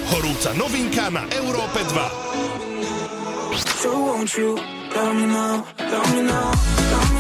Horúca 0.07 0.55
novinka 0.57 1.13
na 1.13 1.27
Európe 1.29 1.86
2. 1.86 3.57
So 3.77 3.89
won't 3.93 4.33
you 4.38 4.57
love 4.95 5.13
me 5.15 5.25
now, 5.25 5.65
love 5.79 6.10
me 6.13 6.21
now, 6.23 6.49
love 6.91 7.10
me 7.13 7.16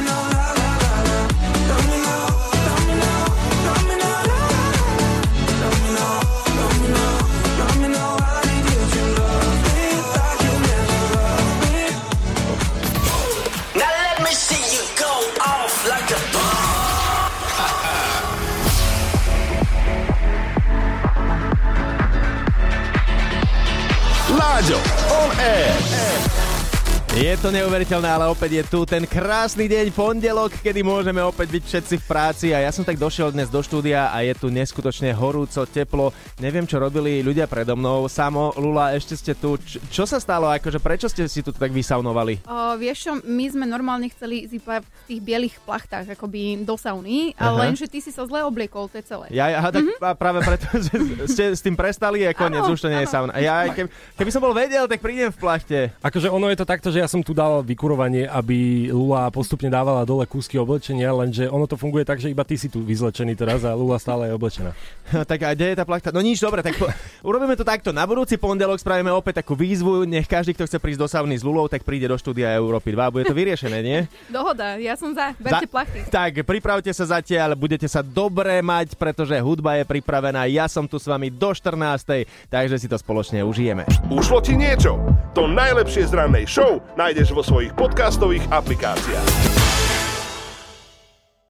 Je 27.27 27.35
to 27.43 27.51
neuveriteľné, 27.51 28.07
ale 28.07 28.31
opäť 28.31 28.51
je 28.55 28.63
tu 28.71 28.87
ten 28.87 29.03
krásny 29.03 29.67
deň, 29.67 29.91
pondelok, 29.91 30.63
kedy 30.63 30.79
môžeme 30.79 31.19
opäť 31.19 31.59
byť 31.59 31.63
všetci 31.67 31.95
v 31.99 32.05
práci 32.07 32.47
a 32.55 32.63
ja 32.63 32.71
som 32.71 32.87
tak 32.87 32.95
došiel 32.95 33.35
dnes 33.35 33.51
do 33.51 33.59
štúdia 33.59 34.15
a 34.15 34.23
je 34.23 34.31
tu 34.31 34.47
neskutočne 34.47 35.11
horúco, 35.11 35.67
teplo. 35.67 36.15
Neviem, 36.39 36.63
čo 36.63 36.79
robili 36.79 37.19
ľudia 37.19 37.43
predo 37.43 37.75
mnou. 37.75 38.07
Samo, 38.07 38.55
Lula, 38.55 38.95
ešte 38.95 39.19
ste 39.19 39.35
tu. 39.35 39.59
Č- 39.59 39.75
čo 39.91 40.07
sa 40.07 40.23
stalo? 40.23 40.47
Akože 40.47 40.79
prečo 40.79 41.11
ste 41.11 41.27
si 41.27 41.43
tu 41.43 41.51
tak 41.51 41.67
vysaunovali? 41.75 42.47
O, 42.47 42.79
vieš 42.79 43.11
čo, 43.11 43.19
my 43.19 43.45
sme 43.51 43.67
normálne 43.67 44.07
chceli 44.07 44.47
ísť 44.47 44.63
iba 44.63 44.79
v 44.79 44.87
tých 45.11 45.19
bielých 45.19 45.55
plachtách, 45.67 46.15
akoby 46.15 46.63
do 46.63 46.79
sauny, 46.79 47.35
ale 47.35 47.67
lenže 47.67 47.91
ty 47.91 47.99
si 47.99 48.15
sa 48.15 48.23
zle 48.23 48.39
obliekol, 48.47 48.87
to 48.87 49.03
je 49.03 49.05
celé. 49.11 49.27
Ja, 49.35 49.51
aha, 49.51 49.75
tak 49.75 49.83
mm-hmm. 49.83 50.15
práve 50.15 50.39
preto, 50.47 50.67
že 50.79 50.95
ste 51.27 51.43
s 51.51 51.59
tým 51.59 51.75
prestali, 51.75 52.23
je 52.23 52.31
koniec, 52.31 52.63
už 52.63 52.79
to 52.79 52.87
nie 52.87 53.03
je 53.03 53.11
sauna. 53.11 53.35
Ja, 53.35 53.67
keby, 53.67 54.15
keby 54.15 54.29
som 54.31 54.39
bol 54.39 54.55
vedel, 54.55 54.87
tak 54.87 55.03
prídem 55.03 55.27
v 55.27 55.39
plachte. 55.43 55.91
Akože 55.99 56.31
ono 56.31 56.47
je 56.47 56.55
to 56.55 56.63
takto, 56.63 56.87
že 56.87 57.03
ja 57.03 57.07
som 57.11 57.16
tu 57.21 57.31
dal 57.31 57.61
vykurovanie, 57.61 58.25
aby 58.25 58.89
Lula 58.89 59.29
postupne 59.29 59.69
dávala 59.69 60.03
dole 60.03 60.25
kúsky 60.25 60.57
oblečenia, 60.57 61.13
lenže 61.13 61.45
ono 61.47 61.69
to 61.69 61.77
funguje 61.77 62.03
tak, 62.03 62.17
že 62.17 62.33
iba 62.33 62.41
ty 62.41 62.57
si 62.57 62.67
tu 62.67 62.81
vyzlečený 62.81 63.37
teraz 63.37 63.63
a 63.63 63.77
Lula 63.77 64.01
stále 64.01 64.27
je 64.29 64.33
oblečená. 64.33 64.71
tak 65.29 65.39
a 65.43 65.53
kde 65.53 65.73
je 65.73 65.77
tá 65.77 65.85
plachta? 65.85 66.09
No 66.11 66.19
nič, 66.19 66.41
dobre, 66.41 66.65
tak 66.65 66.75
po, 66.75 66.89
urobíme 67.23 67.55
to 67.55 67.63
takto. 67.63 67.93
Na 67.93 68.03
budúci 68.03 68.35
pondelok 68.35 68.81
spravíme 68.81 69.13
opäť 69.13 69.45
takú 69.45 69.53
výzvu. 69.55 70.03
Nech 70.03 70.27
každý, 70.27 70.57
kto 70.57 70.67
chce 70.67 70.77
prísť 70.81 70.99
do 70.99 71.07
sauny 71.07 71.35
s 71.37 71.43
Lulou, 71.45 71.69
tak 71.71 71.85
príde 71.85 72.09
do 72.09 72.17
štúdia 72.17 72.51
Európy 72.55 72.91
2. 72.91 73.13
Bude 73.13 73.25
to 73.25 73.35
vyriešené, 73.37 73.79
nie? 73.79 73.99
Dohoda, 74.33 74.75
ja 74.77 74.97
som 74.97 75.13
za, 75.13 75.31
berte 75.37 75.67
Da- 75.67 75.71
plachty. 75.71 75.99
Tak, 76.07 76.43
pripravte 76.43 76.91
sa 76.91 77.05
zatiaľ, 77.07 77.55
budete 77.55 77.85
sa 77.87 77.99
dobre 78.01 78.59
mať, 78.63 78.95
pretože 78.95 79.35
hudba 79.39 79.79
je 79.79 79.83
pripravená. 79.87 80.47
Ja 80.47 80.65
som 80.67 80.87
tu 80.87 80.97
s 80.97 81.07
vami 81.07 81.31
do 81.31 81.53
14. 81.53 82.27
Takže 82.49 82.75
si 82.79 82.87
to 82.87 82.95
spoločne 82.99 83.43
užijeme. 83.43 83.83
Ušlo 84.07 84.39
ti 84.39 84.55
niečo? 84.55 84.99
To 85.35 85.45
najlepšie 85.45 86.09
z 86.09 86.13
rannej 86.17 86.45
show 86.49 86.81
nájdeš 87.07 87.31
vo 87.31 87.39
svojich 87.39 87.71
podcastových 87.71 88.51
aplikáciách. 88.51 89.76